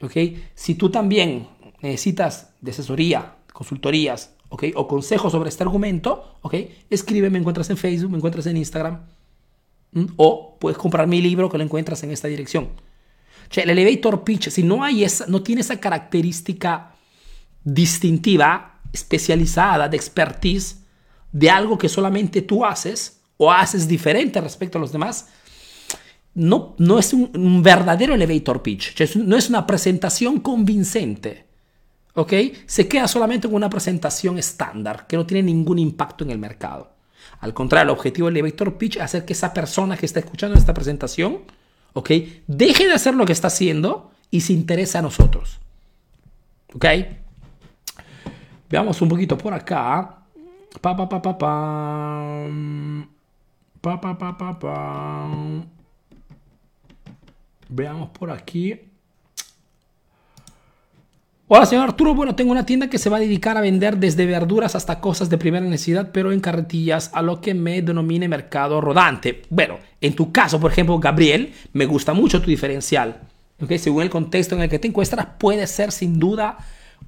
¿Okay? 0.00 0.48
Si 0.54 0.74
tú 0.74 0.90
también 0.90 1.48
necesitas 1.80 2.54
de 2.60 2.70
asesoría, 2.70 3.36
consultorías 3.52 4.34
¿okay? 4.48 4.72
o 4.76 4.86
consejos 4.86 5.32
sobre 5.32 5.48
este 5.48 5.64
argumento, 5.64 6.36
¿okay? 6.42 6.84
escríbeme, 6.90 7.30
me 7.30 7.38
encuentras 7.38 7.70
en 7.70 7.76
Facebook, 7.76 8.10
me 8.10 8.18
encuentras 8.18 8.46
en 8.46 8.56
Instagram. 8.56 9.00
O 10.16 10.56
puedes 10.58 10.78
comprar 10.78 11.06
mi 11.06 11.22
libro 11.22 11.48
que 11.48 11.56
lo 11.56 11.64
encuentras 11.64 12.02
en 12.02 12.10
esta 12.10 12.28
dirección. 12.28 12.68
El 13.54 13.70
elevator 13.70 14.24
pitch, 14.24 14.50
si 14.50 14.62
no, 14.62 14.82
hay 14.82 15.06
no 15.28 15.42
tiene 15.42 15.60
esa 15.60 15.78
característica 15.78 16.94
distintiva, 17.64 18.80
especializada, 18.92 19.88
de 19.88 19.96
expertise, 19.96 20.82
de 21.32 21.50
algo 21.50 21.76
que 21.76 21.88
solamente 21.88 22.42
tú 22.42 22.64
haces 22.64 23.20
o 23.36 23.52
haces 23.52 23.86
diferente 23.86 24.40
respecto 24.40 24.78
a 24.78 24.80
los 24.80 24.92
demás, 24.92 25.28
no, 26.34 26.74
no 26.78 26.98
es 26.98 27.12
un, 27.12 27.62
verdadero 27.62 28.14
elevator 28.14 28.62
pitch, 28.62 29.16
no 29.16 29.36
es 29.36 29.48
una 29.48 29.66
presentación 29.66 30.40
convincente. 30.40 31.46
¿Ok? 32.14 32.32
Se 32.64 32.88
queda 32.88 33.08
solamente 33.08 33.46
con 33.46 33.56
una 33.56 33.68
presentación 33.68 34.38
estándar 34.38 35.06
que 35.06 35.16
no 35.16 35.26
tiene 35.26 35.42
ningún 35.42 35.78
impacto 35.78 36.24
en 36.24 36.30
el 36.30 36.38
mercado. 36.38 36.92
Al 37.40 37.52
contrario, 37.52 37.92
el 37.92 37.98
objetivo 37.98 38.28
del 38.28 38.38
elevator 38.38 38.78
pitch 38.78 38.96
es 38.96 39.02
hacer 39.02 39.24
que 39.26 39.34
esa 39.34 39.52
persona 39.52 39.96
que 39.98 40.06
está 40.06 40.20
escuchando 40.20 40.58
esta 40.58 40.72
presentación, 40.72 41.42
¿ok? 41.96 42.10
Deje 42.46 42.86
de 42.86 42.92
hacer 42.92 43.14
lo 43.14 43.24
que 43.24 43.32
está 43.32 43.48
haciendo 43.48 44.10
y 44.30 44.42
se 44.42 44.52
interese 44.52 44.98
a 44.98 45.02
nosotros. 45.02 45.58
¿Ok? 46.74 46.84
Veamos 48.68 49.00
un 49.00 49.08
poquito 49.08 49.38
por 49.38 49.54
acá. 49.54 50.18
Pa, 50.82 50.94
pa, 50.94 51.08
pa, 51.08 51.22
pa, 51.22 51.38
pa. 51.38 52.48
Pa, 53.80 54.00
pa, 54.00 54.18
pa, 54.18 54.36
pa, 54.36 54.58
pa. 54.58 55.30
Veamos 57.70 58.10
por 58.10 58.30
aquí. 58.30 58.78
Hola, 61.48 61.64
señor 61.64 61.84
Arturo. 61.84 62.12
Bueno, 62.12 62.34
tengo 62.34 62.50
una 62.50 62.66
tienda 62.66 62.90
que 62.90 62.98
se 62.98 63.08
va 63.08 63.18
a 63.18 63.20
dedicar 63.20 63.56
a 63.56 63.60
vender 63.60 63.98
desde 63.98 64.26
verduras 64.26 64.74
hasta 64.74 64.98
cosas 64.98 65.30
de 65.30 65.38
primera 65.38 65.64
necesidad, 65.64 66.10
pero 66.10 66.32
en 66.32 66.40
carretillas, 66.40 67.12
a 67.14 67.22
lo 67.22 67.40
que 67.40 67.54
me 67.54 67.82
denomine 67.82 68.26
mercado 68.26 68.80
rodante. 68.80 69.42
Bueno, 69.48 69.78
en 70.00 70.16
tu 70.16 70.32
caso, 70.32 70.58
por 70.58 70.72
ejemplo, 70.72 70.98
Gabriel, 70.98 71.52
me 71.72 71.86
gusta 71.86 72.14
mucho 72.14 72.42
tu 72.42 72.50
diferencial. 72.50 73.20
¿okay? 73.62 73.78
Según 73.78 74.02
el 74.02 74.10
contexto 74.10 74.56
en 74.56 74.62
el 74.62 74.68
que 74.68 74.80
te 74.80 74.88
encuentras, 74.88 75.24
puede 75.38 75.68
ser 75.68 75.92
sin 75.92 76.18
duda 76.18 76.58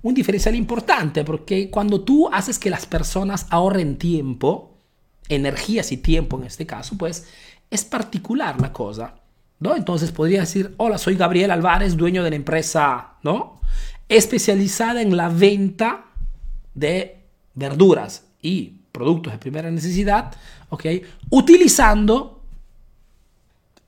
un 0.02 0.14
diferencial 0.14 0.54
importante, 0.54 1.24
porque 1.24 1.68
cuando 1.68 2.02
tú 2.02 2.28
haces 2.32 2.60
que 2.60 2.70
las 2.70 2.86
personas 2.86 3.48
ahorren 3.50 3.98
tiempo, 3.98 4.76
energías 5.28 5.90
y 5.90 5.96
tiempo 5.96 6.38
en 6.38 6.44
este 6.44 6.64
caso, 6.64 6.96
pues 6.96 7.26
es 7.72 7.84
particular 7.84 8.60
la 8.60 8.72
cosa, 8.72 9.16
¿no? 9.58 9.74
Entonces 9.74 10.12
podría 10.12 10.42
decir, 10.42 10.76
hola, 10.76 10.96
soy 10.96 11.16
Gabriel 11.16 11.50
Álvarez, 11.50 11.96
dueño 11.96 12.22
de 12.22 12.30
la 12.30 12.36
empresa, 12.36 13.14
¿no? 13.24 13.58
Especializada 14.08 15.02
en 15.02 15.16
la 15.16 15.28
venta 15.28 16.06
de 16.74 17.18
verduras 17.54 18.24
y 18.40 18.74
productos 18.92 19.32
de 19.32 19.38
primera 19.38 19.70
necesidad, 19.70 20.34
¿ok? 20.70 20.86
Utilizando, 21.30 22.42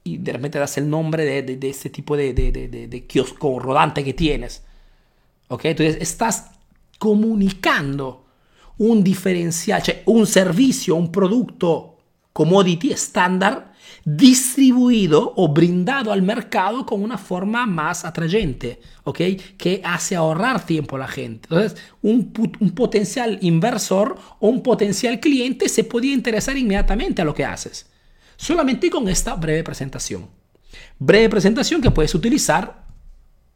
y 0.05 0.19
de 0.19 0.33
repente 0.33 0.59
das 0.59 0.77
el 0.79 0.89
nombre 0.89 1.25
de, 1.25 1.43
de, 1.43 1.69
este 1.69 1.91
tipo 1.91 2.17
de, 2.17 2.33
de 2.33 3.07
kiosco 3.07 3.59
rodante 3.59 4.05
que 4.05 4.15
tienes, 4.15 4.63
entonces 5.51 5.99
estás 6.01 6.51
comunicando 6.99 8.25
un 8.79 9.03
diferencial, 9.03 9.83
un 10.07 10.27
servicio, 10.27 10.95
un 10.95 11.11
producto 11.11 11.99
commodity 12.33 12.93
estándar 12.93 13.70
distribuido 14.05 15.33
o 15.37 15.49
brindado 15.49 16.13
al 16.13 16.23
mercado 16.23 16.87
con 16.87 17.03
una 17.03 17.19
forma 17.19 17.67
más 17.67 18.05
atrayente, 18.05 18.81
¿ok? 19.05 19.19
Que 19.57 19.81
hace 19.85 20.17
ahorrar 20.17 20.65
tiempo 20.65 20.97
a 20.97 21.01
la 21.01 21.09
gente. 21.09 21.49
Entonces, 21.51 21.81
un, 22.03 22.33
potencial 22.75 23.39
inversor 23.43 24.17
o 24.39 24.49
un 24.49 24.63
potencial 24.63 25.21
cliente 25.21 25.69
se 25.69 25.85
podía 25.85 26.15
interesar 26.15 26.57
inmediatamente 26.57 27.23
a 27.23 27.25
lo 27.25 27.35
que 27.35 27.45
haces, 27.45 27.91
solamente 28.37 28.91
con 28.91 29.09
esta 29.09 29.35
breve 29.35 29.63
presentación. 29.63 30.29
Breve 30.99 31.29
presentación 31.29 31.81
que 31.81 31.91
puedes 31.91 32.15
utilizar 32.15 32.87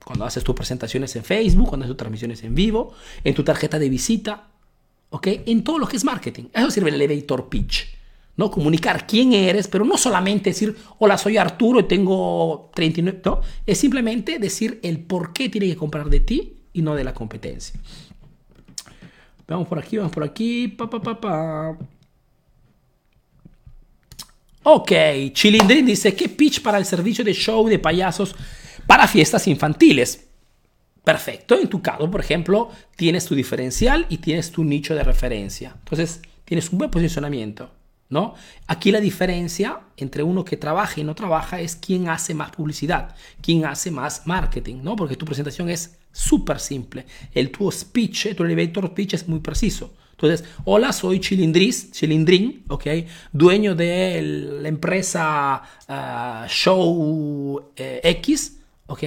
cuando 0.04 0.24
haces 0.26 0.44
tus 0.44 0.54
presentaciones 0.54 1.16
en 1.16 1.24
Facebook, 1.24 1.68
cuando 1.68 1.84
haces 1.84 1.92
tus 1.92 1.96
transmisiones 1.96 2.42
en 2.42 2.54
vivo, 2.54 2.92
en 3.22 3.34
tu 3.34 3.42
tarjeta 3.42 3.78
de 3.78 3.88
visita, 3.88 4.48
¿ok? 5.10 5.28
En 5.46 5.64
todo 5.64 5.78
lo 5.78 5.86
que 5.86 5.96
es 5.96 6.04
marketing. 6.04 6.44
Eso 6.52 6.70
sirve 6.70 6.90
el 6.90 7.00
elevator 7.00 7.48
pitch, 7.48 7.86
¿no? 8.36 8.50
Comunicar 8.50 9.06
quién 9.06 9.32
eres, 9.32 9.68
pero 9.68 9.84
no 9.84 9.96
solamente 9.96 10.50
decir, 10.50 10.76
hola, 10.98 11.18
soy 11.18 11.36
Arturo 11.36 11.80
y 11.80 11.84
tengo 11.84 12.70
39, 12.74 13.20
no. 13.24 13.40
Es 13.66 13.78
simplemente 13.78 14.38
decir 14.38 14.80
el 14.82 15.00
por 15.00 15.32
qué 15.32 15.48
tiene 15.48 15.66
que 15.68 15.76
comprar 15.76 16.08
de 16.08 16.20
ti, 16.20 16.60
y 16.74 16.82
no 16.82 16.94
de 16.94 17.04
la 17.04 17.14
competencia. 17.14 17.80
Vamos 19.46 19.66
por 19.66 19.78
aquí, 19.78 19.96
vamos 19.96 20.12
por 20.12 20.24
aquí. 20.24 20.68
Pa, 20.68 20.90
pa, 20.90 21.00
pa, 21.00 21.20
pa. 21.20 21.78
Ok, 24.64 24.92
Chilindrin 25.32 25.86
dice, 25.86 26.14
¿qué 26.14 26.28
pitch 26.28 26.62
para 26.62 26.78
el 26.78 26.84
servicio 26.84 27.24
de 27.24 27.32
show 27.32 27.66
de 27.68 27.78
payasos 27.78 28.34
para 28.86 29.06
fiestas 29.06 29.46
infantiles? 29.46 30.26
Perfecto, 31.04 31.58
en 31.58 31.68
tu 31.68 31.82
caso, 31.82 32.10
por 32.10 32.20
ejemplo, 32.20 32.70
tienes 32.96 33.26
tu 33.26 33.34
diferencial 33.34 34.06
y 34.08 34.18
tienes 34.18 34.50
tu 34.50 34.64
nicho 34.64 34.94
de 34.94 35.04
referencia. 35.04 35.76
Entonces, 35.78 36.22
tienes 36.46 36.70
un 36.70 36.78
buen 36.78 36.90
posicionamiento, 36.90 37.70
¿no? 38.08 38.34
Aquí 38.66 38.92
la 38.92 39.00
diferencia 39.00 39.80
entre 39.96 40.22
uno 40.22 40.44
que 40.44 40.56
trabaja 40.56 41.00
y 41.00 41.04
no 41.04 41.14
trabaja 41.14 41.60
es 41.60 41.76
quién 41.76 42.08
hace 42.08 42.34
más 42.34 42.50
publicidad, 42.50 43.14
quién 43.40 43.64
hace 43.64 43.90
más 43.90 44.26
marketing, 44.26 44.82
¿no? 44.82 44.96
Porque 44.96 45.16
tu 45.16 45.24
presentación 45.24 45.68
es 45.70 45.98
súper 46.12 46.60
simple. 46.60 47.06
El 47.32 47.50
tu 47.50 47.70
speech, 47.70 48.34
tu 48.36 48.44
elevator 48.44 48.88
speech 48.88 49.14
es 49.14 49.28
muy 49.28 49.40
preciso. 49.40 49.92
Entonces, 50.12 50.48
hola, 50.64 50.92
soy 50.92 51.18
Chilindris, 51.18 51.90
Chilindrin, 51.90 52.64
¿ok? 52.68 52.86
Dueño 53.32 53.74
de 53.74 54.22
la 54.62 54.68
empresa 54.68 55.62
ah, 55.88 56.46
Show 56.48 57.72
eh, 57.76 58.00
X, 58.04 58.58
¿ok? 58.86 59.02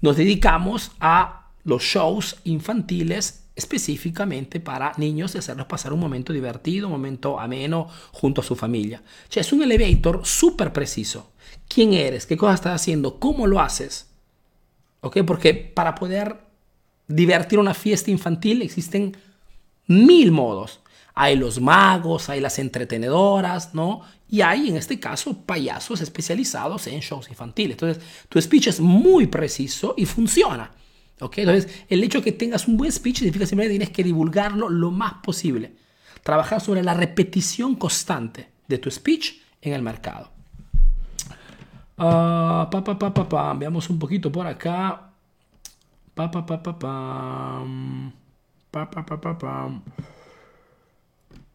Nos 0.00 0.16
dedicamos 0.16 0.90
a 0.98 1.50
los 1.62 1.82
shows 1.82 2.36
infantiles 2.44 3.43
específicamente 3.56 4.60
para 4.60 4.92
niños 4.96 5.34
y 5.34 5.38
hacerlos 5.38 5.66
pasar 5.66 5.92
un 5.92 6.00
momento 6.00 6.32
divertido, 6.32 6.88
un 6.88 6.92
momento 6.92 7.38
ameno 7.38 7.88
junto 8.12 8.40
a 8.40 8.44
su 8.44 8.56
familia. 8.56 9.02
O 9.28 9.32
sea, 9.32 9.42
es 9.42 9.52
un 9.52 9.62
elevator 9.62 10.22
súper 10.24 10.72
preciso. 10.72 11.32
¿Quién 11.68 11.92
eres? 11.92 12.26
¿Qué 12.26 12.36
cosa 12.36 12.54
estás 12.54 12.80
haciendo? 12.80 13.18
¿Cómo 13.20 13.46
lo 13.46 13.60
haces? 13.60 14.10
¿Ok? 15.00 15.18
Porque 15.26 15.54
para 15.54 15.94
poder 15.94 16.40
divertir 17.06 17.58
una 17.58 17.74
fiesta 17.74 18.10
infantil 18.10 18.62
existen 18.62 19.16
mil 19.86 20.32
modos. 20.32 20.80
Hay 21.14 21.36
los 21.36 21.60
magos, 21.60 22.28
hay 22.28 22.40
las 22.40 22.58
entretenedoras, 22.58 23.72
¿no? 23.72 24.00
Y 24.28 24.40
hay, 24.40 24.68
en 24.68 24.76
este 24.76 24.98
caso, 24.98 25.44
payasos 25.44 26.00
especializados 26.00 26.88
en 26.88 26.98
shows 27.00 27.28
infantiles. 27.28 27.74
Entonces, 27.74 28.02
tu 28.28 28.40
speech 28.40 28.66
es 28.66 28.80
muy 28.80 29.28
preciso 29.28 29.94
y 29.96 30.06
funciona. 30.06 30.72
¿Ok? 31.20 31.38
Entonces, 31.38 31.84
el 31.88 32.02
hecho 32.02 32.18
de 32.18 32.24
que 32.24 32.32
tengas 32.32 32.66
un 32.66 32.76
buen 32.76 32.90
speech 32.90 33.18
significa 33.18 33.46
simplemente 33.46 33.74
que 33.74 33.78
tienes 33.78 33.96
que 33.96 34.04
divulgarlo 34.04 34.68
lo 34.68 34.90
más 34.90 35.14
posible. 35.22 35.72
Trabajar 36.22 36.60
sobre 36.60 36.82
la 36.82 36.94
repetición 36.94 37.76
constante 37.76 38.48
de 38.66 38.78
tu 38.78 38.90
speech 38.90 39.40
en 39.62 39.72
el 39.74 39.82
mercado. 39.82 40.30
Uh, 41.96 42.68
pa, 42.70 42.82
pa, 42.84 42.98
pa, 42.98 43.28
pa, 43.28 43.54
Veamos 43.54 43.88
un 43.88 43.98
poquito 43.98 44.32
por 44.32 44.46
acá. 44.46 45.10
Pa, 46.14 46.30
pa, 46.30 46.44
pa, 46.44 46.60
pa, 46.60 46.78
pa. 46.78 47.64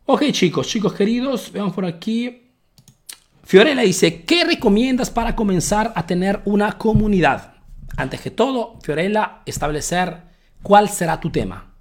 Ok 0.06 0.32
chicos, 0.32 0.68
chicos 0.68 0.94
queridos, 0.94 1.52
veamos 1.52 1.74
por 1.74 1.86
aquí. 1.86 2.50
Fiorella 3.44 3.82
dice, 3.82 4.24
¿qué 4.24 4.44
recomiendas 4.44 5.10
para 5.10 5.36
comenzar 5.36 5.92
a 5.96 6.06
tener 6.06 6.42
una 6.46 6.78
comunidad? 6.78 7.59
Antes 7.98 8.22
que 8.22 8.32
todo, 8.32 8.80
Fiorella, 8.82 9.42
establecer 9.46 10.22
cuál 10.64 10.90
será 10.90 11.20
tu 11.20 11.30
tema, 11.30 11.74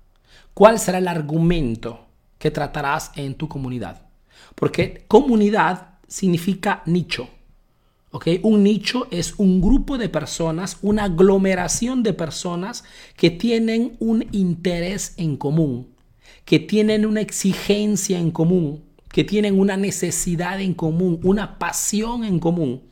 cuál 0.54 0.78
será 0.78 0.98
el 0.98 1.08
argumento 1.08 2.06
que 2.38 2.50
tratarás 2.50 3.12
en 3.16 3.34
tu 3.34 3.48
comunidad. 3.48 4.02
Porque 4.54 5.04
comunidad 5.08 5.98
significa 6.06 6.82
nicho. 6.86 7.28
Un 8.42 8.62
nicho 8.62 9.06
es 9.10 9.34
un 9.36 9.60
grupo 9.60 9.98
de 9.98 10.08
personas, 10.08 10.78
una 10.80 11.04
aglomeración 11.04 12.02
de 12.02 12.14
personas 12.14 12.82
que 13.16 13.30
tienen 13.30 13.96
un 14.00 14.26
interés 14.32 15.14
en 15.18 15.36
común, 15.36 15.88
que 16.44 16.58
tienen 16.58 17.04
una 17.04 17.20
exigencia 17.20 18.18
en 18.18 18.30
común, 18.30 18.82
que 19.12 19.24
tienen 19.24 19.60
una 19.60 19.76
necesidad 19.76 20.60
en 20.60 20.74
común, 20.74 21.20
una 21.22 21.58
pasión 21.58 22.24
en 22.24 22.38
común. 22.38 22.82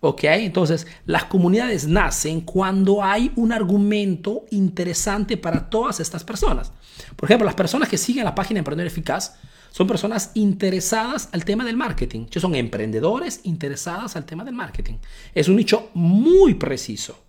¿Ok? 0.00 0.24
Entonces, 0.24 0.86
las 1.06 1.24
comunidades 1.24 1.88
nacen 1.88 2.42
cuando 2.42 3.02
hay 3.02 3.32
un 3.34 3.52
argumento 3.52 4.44
interesante 4.50 5.36
para 5.36 5.68
todas 5.68 5.98
estas 5.98 6.22
personas. 6.22 6.72
Por 7.16 7.28
ejemplo, 7.28 7.46
las 7.46 7.56
personas 7.56 7.88
que 7.88 7.98
siguen 7.98 8.24
la 8.24 8.34
página 8.34 8.58
Emprendedor 8.58 8.86
Eficaz 8.86 9.38
son 9.70 9.86
personas 9.86 10.30
interesadas 10.34 11.28
al 11.32 11.44
tema 11.44 11.64
del 11.64 11.76
marketing. 11.76 12.26
Son 12.30 12.54
emprendedores 12.54 13.40
interesadas 13.44 14.16
al 14.16 14.24
tema 14.24 14.44
del 14.44 14.54
marketing. 14.54 14.94
Es 15.34 15.48
un 15.48 15.56
nicho 15.56 15.90
muy 15.94 16.54
preciso. 16.54 17.24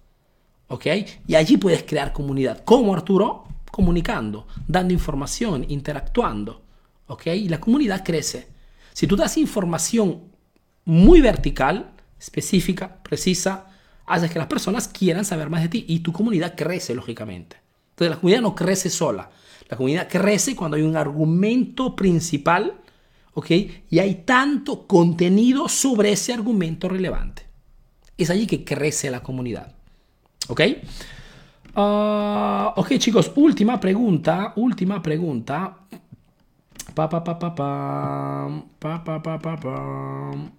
¿Ok? 0.68 0.86
Y 1.28 1.36
allí 1.36 1.58
puedes 1.58 1.84
crear 1.84 2.14
comunidad. 2.14 2.64
¿Cómo, 2.64 2.94
Arturo? 2.94 3.46
Comunicando, 3.72 4.48
dando 4.68 4.94
información, 4.94 5.66
interactuando. 5.68 6.62
¿Ok? 7.08 7.28
Y 7.28 7.50
la 7.50 7.60
comunidad 7.60 8.04
crece. 8.04 8.48
Si 8.94 9.08
tú 9.08 9.16
das 9.16 9.38
información 9.38 10.22
muy 10.86 11.22
vertical, 11.22 11.94
específica, 12.20 13.02
precisa, 13.02 13.68
haces 14.06 14.32
que 14.32 14.40
las 14.40 14.48
personas 14.48 14.88
quieran 14.88 15.26
saber 15.26 15.50
más 15.50 15.62
de 15.62 15.70
ti 15.70 15.86
y 15.88 16.00
tu 16.00 16.12
comunidad 16.12 16.56
crece, 16.56 16.94
lógicamente. 16.96 17.58
Entonces 17.92 18.12
la 18.12 18.20
comunidad 18.20 18.42
no 18.42 18.56
crece 18.56 18.90
sola. 18.90 19.30
La 19.70 19.78
comunidad 19.78 20.08
crece 20.10 20.56
cuando 20.56 20.78
hay 20.78 20.84
un 20.84 20.98
argumento 20.98 21.96
principal, 21.96 22.74
¿ok? 23.34 23.52
Y 23.90 24.00
hay 24.00 24.24
tanto 24.26 24.88
contenido 24.88 25.70
sobre 25.70 26.12
ese 26.12 26.34
argumento 26.34 26.90
relevante. 26.90 27.44
Es 28.18 28.30
allí 28.30 28.48
que 28.48 28.64
crece 28.66 29.12
la 29.12 29.22
comunidad, 29.22 29.74
¿ok? 30.48 30.62
Uh, 31.76 32.80
ok 32.80 32.98
chicos, 32.98 33.32
última 33.36 33.80
pregunta, 33.80 34.54
última 34.56 35.02
pregunta. 35.02 35.78
Pa, 36.96 37.08
pa, 37.08 37.24
pa, 37.24 37.38
pa, 37.38 37.56
pa, 37.56 38.50
pa, 38.80 39.04
pa, 39.04 39.22
pa, 39.22 39.40
pa, 39.40 39.56
pa. 39.56 40.59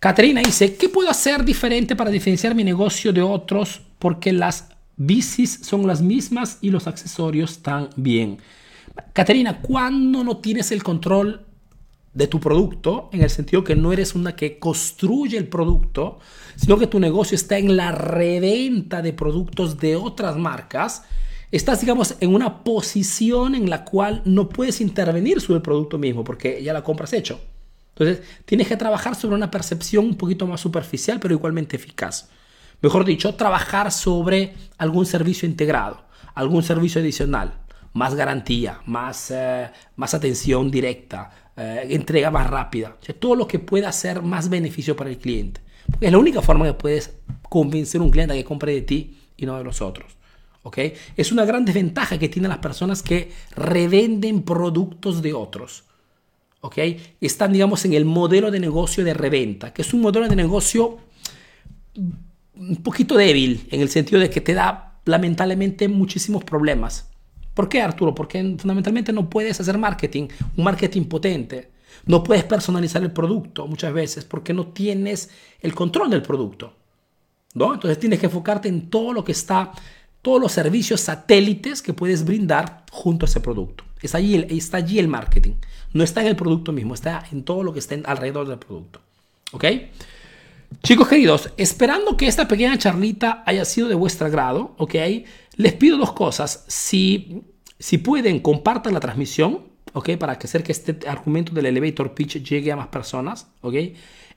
Caterina 0.00 0.42
dice, 0.42 0.76
¿qué 0.76 0.88
puedo 0.88 1.08
hacer 1.08 1.44
diferente 1.44 1.96
para 1.96 2.10
diferenciar 2.10 2.54
mi 2.54 2.64
negocio 2.64 3.12
de 3.12 3.22
otros? 3.22 3.80
Porque 3.98 4.32
las 4.32 4.68
bicis 4.96 5.60
son 5.62 5.86
las 5.86 6.02
mismas 6.02 6.58
y 6.60 6.70
los 6.70 6.86
accesorios 6.86 7.62
también. 7.62 8.38
Caterina, 9.12 9.60
¿cuándo 9.62 10.22
no 10.22 10.38
tienes 10.38 10.70
el 10.70 10.82
control 10.82 11.46
de 12.12 12.26
tu 12.26 12.40
producto, 12.40 13.10
en 13.12 13.20
el 13.20 13.28
sentido 13.28 13.62
que 13.62 13.76
no 13.76 13.92
eres 13.92 14.14
una 14.14 14.34
que 14.36 14.58
construye 14.58 15.36
el 15.36 15.48
producto, 15.48 16.18
sino 16.56 16.78
que 16.78 16.86
tu 16.86 16.98
negocio 16.98 17.34
está 17.34 17.58
en 17.58 17.76
la 17.76 17.92
reventa 17.92 19.02
de 19.02 19.12
productos 19.12 19.78
de 19.78 19.96
otras 19.96 20.36
marcas, 20.36 21.04
estás, 21.52 21.80
digamos, 21.82 22.16
en 22.20 22.34
una 22.34 22.64
posición 22.64 23.54
en 23.54 23.68
la 23.68 23.84
cual 23.84 24.22
no 24.24 24.48
puedes 24.48 24.80
intervenir 24.80 25.42
sobre 25.42 25.56
el 25.56 25.62
producto 25.62 25.98
mismo 25.98 26.24
porque 26.24 26.62
ya 26.62 26.72
la 26.72 26.82
compras 26.82 27.12
hecho. 27.12 27.38
Entonces, 27.98 28.22
tienes 28.44 28.68
que 28.68 28.76
trabajar 28.76 29.14
sobre 29.14 29.36
una 29.36 29.50
percepción 29.50 30.04
un 30.04 30.16
poquito 30.16 30.46
más 30.46 30.60
superficial, 30.60 31.18
pero 31.18 31.34
igualmente 31.34 31.76
eficaz 31.76 32.28
mejor 32.82 33.04
dicho, 33.04 33.34
trabajar 33.34 33.90
sobre 33.92 34.54
algún 34.78 35.06
servicio 35.06 35.48
integrado, 35.48 36.04
algún 36.34 36.62
servicio 36.62 37.00
adicional, 37.00 37.54
más 37.92 38.14
garantía, 38.14 38.80
más, 38.86 39.30
eh, 39.30 39.70
más 39.96 40.14
atención 40.14 40.70
directa, 40.70 41.30
eh, 41.56 41.86
entrega 41.90 42.30
más 42.30 42.48
rápida, 42.48 42.96
todo 43.18 43.34
lo 43.34 43.48
que 43.48 43.58
pueda 43.58 43.90
ser 43.92 44.22
más 44.22 44.48
beneficio 44.48 44.94
para 44.96 45.10
el 45.10 45.18
cliente. 45.18 45.60
es 46.00 46.10
la 46.10 46.18
única 46.18 46.42
forma 46.42 46.66
que 46.66 46.74
puedes 46.74 47.16
convencer 47.48 48.00
a 48.00 48.04
un 48.04 48.10
cliente 48.10 48.34
a 48.34 48.36
que 48.36 48.44
compre 48.44 48.74
de 48.74 48.82
ti 48.82 49.18
y 49.36 49.46
no 49.46 49.56
de 49.56 49.64
los 49.64 49.80
otros. 49.80 50.16
¿okay? 50.62 50.94
Es 51.16 51.32
una 51.32 51.44
gran 51.44 51.64
desventaja 51.64 52.18
que 52.18 52.28
tienen 52.28 52.50
las 52.50 52.58
personas 52.58 53.02
que 53.02 53.32
revenden 53.54 54.42
productos 54.42 55.22
de 55.22 55.32
otros. 55.32 55.84
¿Okay? 56.60 57.16
Están, 57.20 57.52
digamos, 57.52 57.84
en 57.84 57.92
el 57.92 58.04
modelo 58.04 58.50
de 58.50 58.60
negocio 58.60 59.04
de 59.04 59.14
reventa, 59.14 59.72
que 59.72 59.82
es 59.82 59.92
un 59.92 60.00
modelo 60.00 60.28
de 60.28 60.36
negocio 60.36 60.98
un 61.94 62.76
poquito 62.82 63.16
débil 63.16 63.66
en 63.70 63.80
el 63.80 63.88
sentido 63.88 64.20
de 64.20 64.30
que 64.30 64.40
te 64.40 64.54
da 64.54 65.00
lamentablemente 65.04 65.88
muchísimos 65.88 66.44
problemas. 66.44 67.08
¿Por 67.54 67.68
qué, 67.68 67.80
Arturo? 67.80 68.14
Porque 68.14 68.56
fundamentalmente 68.58 69.12
no 69.12 69.30
puedes 69.30 69.60
hacer 69.60 69.78
marketing, 69.78 70.28
un 70.56 70.64
marketing 70.64 71.04
potente. 71.04 71.70
No 72.04 72.22
puedes 72.22 72.44
personalizar 72.44 73.02
el 73.02 73.12
producto 73.12 73.66
muchas 73.66 73.92
veces 73.92 74.24
porque 74.24 74.52
no 74.52 74.68
tienes 74.68 75.30
el 75.60 75.74
control 75.74 76.10
del 76.10 76.22
producto. 76.22 76.74
¿no? 77.56 77.72
Entonces 77.72 77.98
tienes 77.98 78.20
que 78.20 78.26
enfocarte 78.26 78.68
en 78.68 78.90
todo 78.90 79.14
lo 79.14 79.24
que 79.24 79.32
está, 79.32 79.72
todos 80.20 80.40
los 80.40 80.52
servicios 80.52 81.00
satélites 81.00 81.80
que 81.80 81.94
puedes 81.94 82.24
brindar 82.24 82.84
junto 82.92 83.24
a 83.24 83.28
ese 83.28 83.40
producto. 83.40 83.84
Es 84.02 84.14
allí, 84.14 84.46
está 84.50 84.76
allí 84.76 84.98
el 84.98 85.08
marketing. 85.08 85.54
No 85.96 86.04
está 86.04 86.20
en 86.20 86.26
el 86.26 86.36
producto 86.36 86.72
mismo, 86.72 86.92
está 86.92 87.24
en 87.32 87.42
todo 87.42 87.62
lo 87.62 87.72
que 87.72 87.78
está 87.78 87.96
alrededor 88.04 88.46
del 88.46 88.58
producto. 88.58 89.00
¿Ok? 89.52 89.64
Chicos 90.82 91.08
queridos, 91.08 91.50
esperando 91.56 92.18
que 92.18 92.26
esta 92.26 92.46
pequeña 92.46 92.76
charlita 92.76 93.42
haya 93.46 93.64
sido 93.64 93.88
de 93.88 93.94
vuestro 93.94 94.26
agrado, 94.26 94.74
¿ok? 94.76 94.94
Les 95.56 95.72
pido 95.72 95.96
dos 95.96 96.12
cosas. 96.12 96.66
Si, 96.68 97.42
si 97.78 97.96
pueden, 97.96 98.40
compartan 98.40 98.92
la 98.92 99.00
transmisión, 99.00 99.60
¿ok? 99.94 100.18
Para 100.18 100.38
que 100.38 100.46
hacer 100.46 100.62
que 100.62 100.72
este 100.72 100.98
argumento 101.08 101.54
del 101.54 101.64
elevator 101.64 102.12
pitch 102.12 102.42
llegue 102.42 102.70
a 102.70 102.76
más 102.76 102.88
personas, 102.88 103.46
¿ok? 103.62 103.76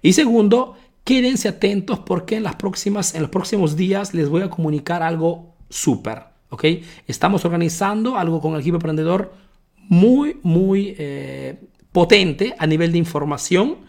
Y 0.01 0.13
segundo, 0.13 0.77
quédense 1.03 1.49
atentos 1.49 1.99
porque 1.99 2.37
en, 2.37 2.43
las 2.43 2.55
próximas, 2.55 3.15
en 3.15 3.21
los 3.23 3.31
próximos 3.31 3.75
días 3.75 4.13
les 4.13 4.29
voy 4.29 4.43
a 4.43 4.49
comunicar 4.49 5.03
algo 5.03 5.55
súper, 5.69 6.23
¿ok? 6.51 6.63
Estamos 7.05 7.43
organizando 7.43 8.17
algo 8.17 8.39
con 8.39 8.53
el 8.53 8.61
equipo 8.61 8.77
emprendedor 8.77 9.48
muy, 9.89 10.39
muy 10.43 10.95
eh, 10.97 11.59
potente 11.91 12.55
a 12.57 12.65
nivel 12.65 12.93
de 12.93 12.99
información 12.99 13.79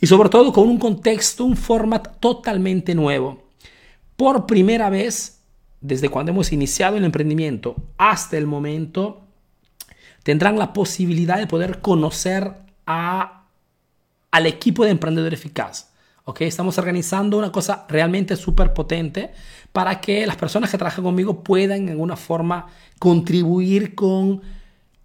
y 0.00 0.06
sobre 0.06 0.30
todo 0.30 0.52
con 0.52 0.68
un 0.68 0.78
contexto, 0.78 1.44
un 1.44 1.56
format 1.56 2.18
totalmente 2.20 2.94
nuevo. 2.94 3.42
Por 4.16 4.46
primera 4.46 4.88
vez, 4.88 5.42
desde 5.80 6.08
cuando 6.08 6.30
hemos 6.32 6.52
iniciado 6.52 6.96
el 6.96 7.04
emprendimiento 7.04 7.76
hasta 7.98 8.38
el 8.38 8.46
momento, 8.46 9.26
tendrán 10.22 10.58
la 10.58 10.72
posibilidad 10.72 11.38
de 11.38 11.48
poder 11.48 11.80
conocer 11.80 12.54
a, 12.86 13.46
al 14.30 14.46
equipo 14.46 14.84
de 14.84 14.92
Emprendedor 14.92 15.34
Eficaz. 15.34 15.92
¿ok? 16.24 16.42
Estamos 16.42 16.78
organizando 16.78 17.36
una 17.36 17.50
cosa 17.50 17.84
realmente 17.88 18.36
súper 18.36 18.72
potente 18.72 19.32
para 19.72 20.00
que 20.00 20.24
las 20.24 20.36
personas 20.36 20.70
que 20.70 20.78
trabajan 20.78 21.02
conmigo 21.02 21.42
puedan 21.42 21.82
en 21.82 21.88
alguna 21.90 22.16
forma 22.16 22.66
contribuir 23.00 23.96
con 23.96 24.42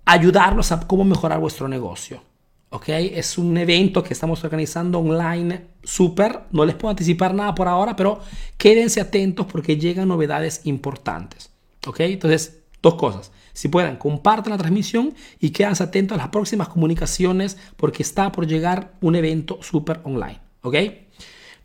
ayudarlos 0.05 0.71
a 0.71 0.87
cómo 0.87 1.03
mejorar 1.03 1.39
vuestro 1.39 1.67
negocio. 1.67 2.21
¿ok? 2.69 2.89
Es 2.89 3.37
un 3.37 3.55
evento 3.57 4.03
que 4.03 4.13
estamos 4.13 4.43
organizando 4.43 4.99
online 4.99 5.67
súper. 5.83 6.41
No 6.51 6.65
les 6.65 6.75
puedo 6.75 6.89
anticipar 6.89 7.33
nada 7.33 7.53
por 7.53 7.67
ahora, 7.67 7.95
pero 7.95 8.19
quédense 8.57 8.99
atentos 8.99 9.45
porque 9.45 9.77
llegan 9.77 10.07
novedades 10.07 10.61
importantes. 10.65 11.51
¿ok? 11.85 11.99
Entonces, 12.01 12.63
dos 12.81 12.95
cosas. 12.95 13.31
Si 13.53 13.67
pueden, 13.67 13.97
compartan 13.97 14.51
la 14.51 14.57
transmisión 14.57 15.13
y 15.39 15.51
quédense 15.51 15.83
atentos 15.83 16.15
a 16.15 16.21
las 16.21 16.29
próximas 16.29 16.67
comunicaciones 16.67 17.57
porque 17.77 18.01
está 18.01 18.31
por 18.31 18.47
llegar 18.47 18.93
un 19.01 19.15
evento 19.15 19.59
súper 19.61 20.01
online. 20.03 20.39
¿Ok? 20.63 20.75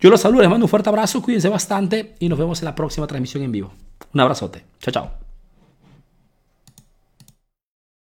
Yo 0.00 0.10
los 0.10 0.20
saludo, 0.20 0.42
les 0.42 0.50
mando 0.50 0.66
un 0.66 0.70
fuerte 0.70 0.90
abrazo, 0.90 1.22
cuídense 1.22 1.48
bastante 1.48 2.14
y 2.20 2.28
nos 2.28 2.38
vemos 2.38 2.60
en 2.60 2.66
la 2.66 2.74
próxima 2.74 3.06
transmisión 3.06 3.42
en 3.42 3.52
vivo. 3.52 3.72
Un 4.12 4.20
abrazote. 4.20 4.64
Chao, 4.80 4.92
chao. 4.92 5.27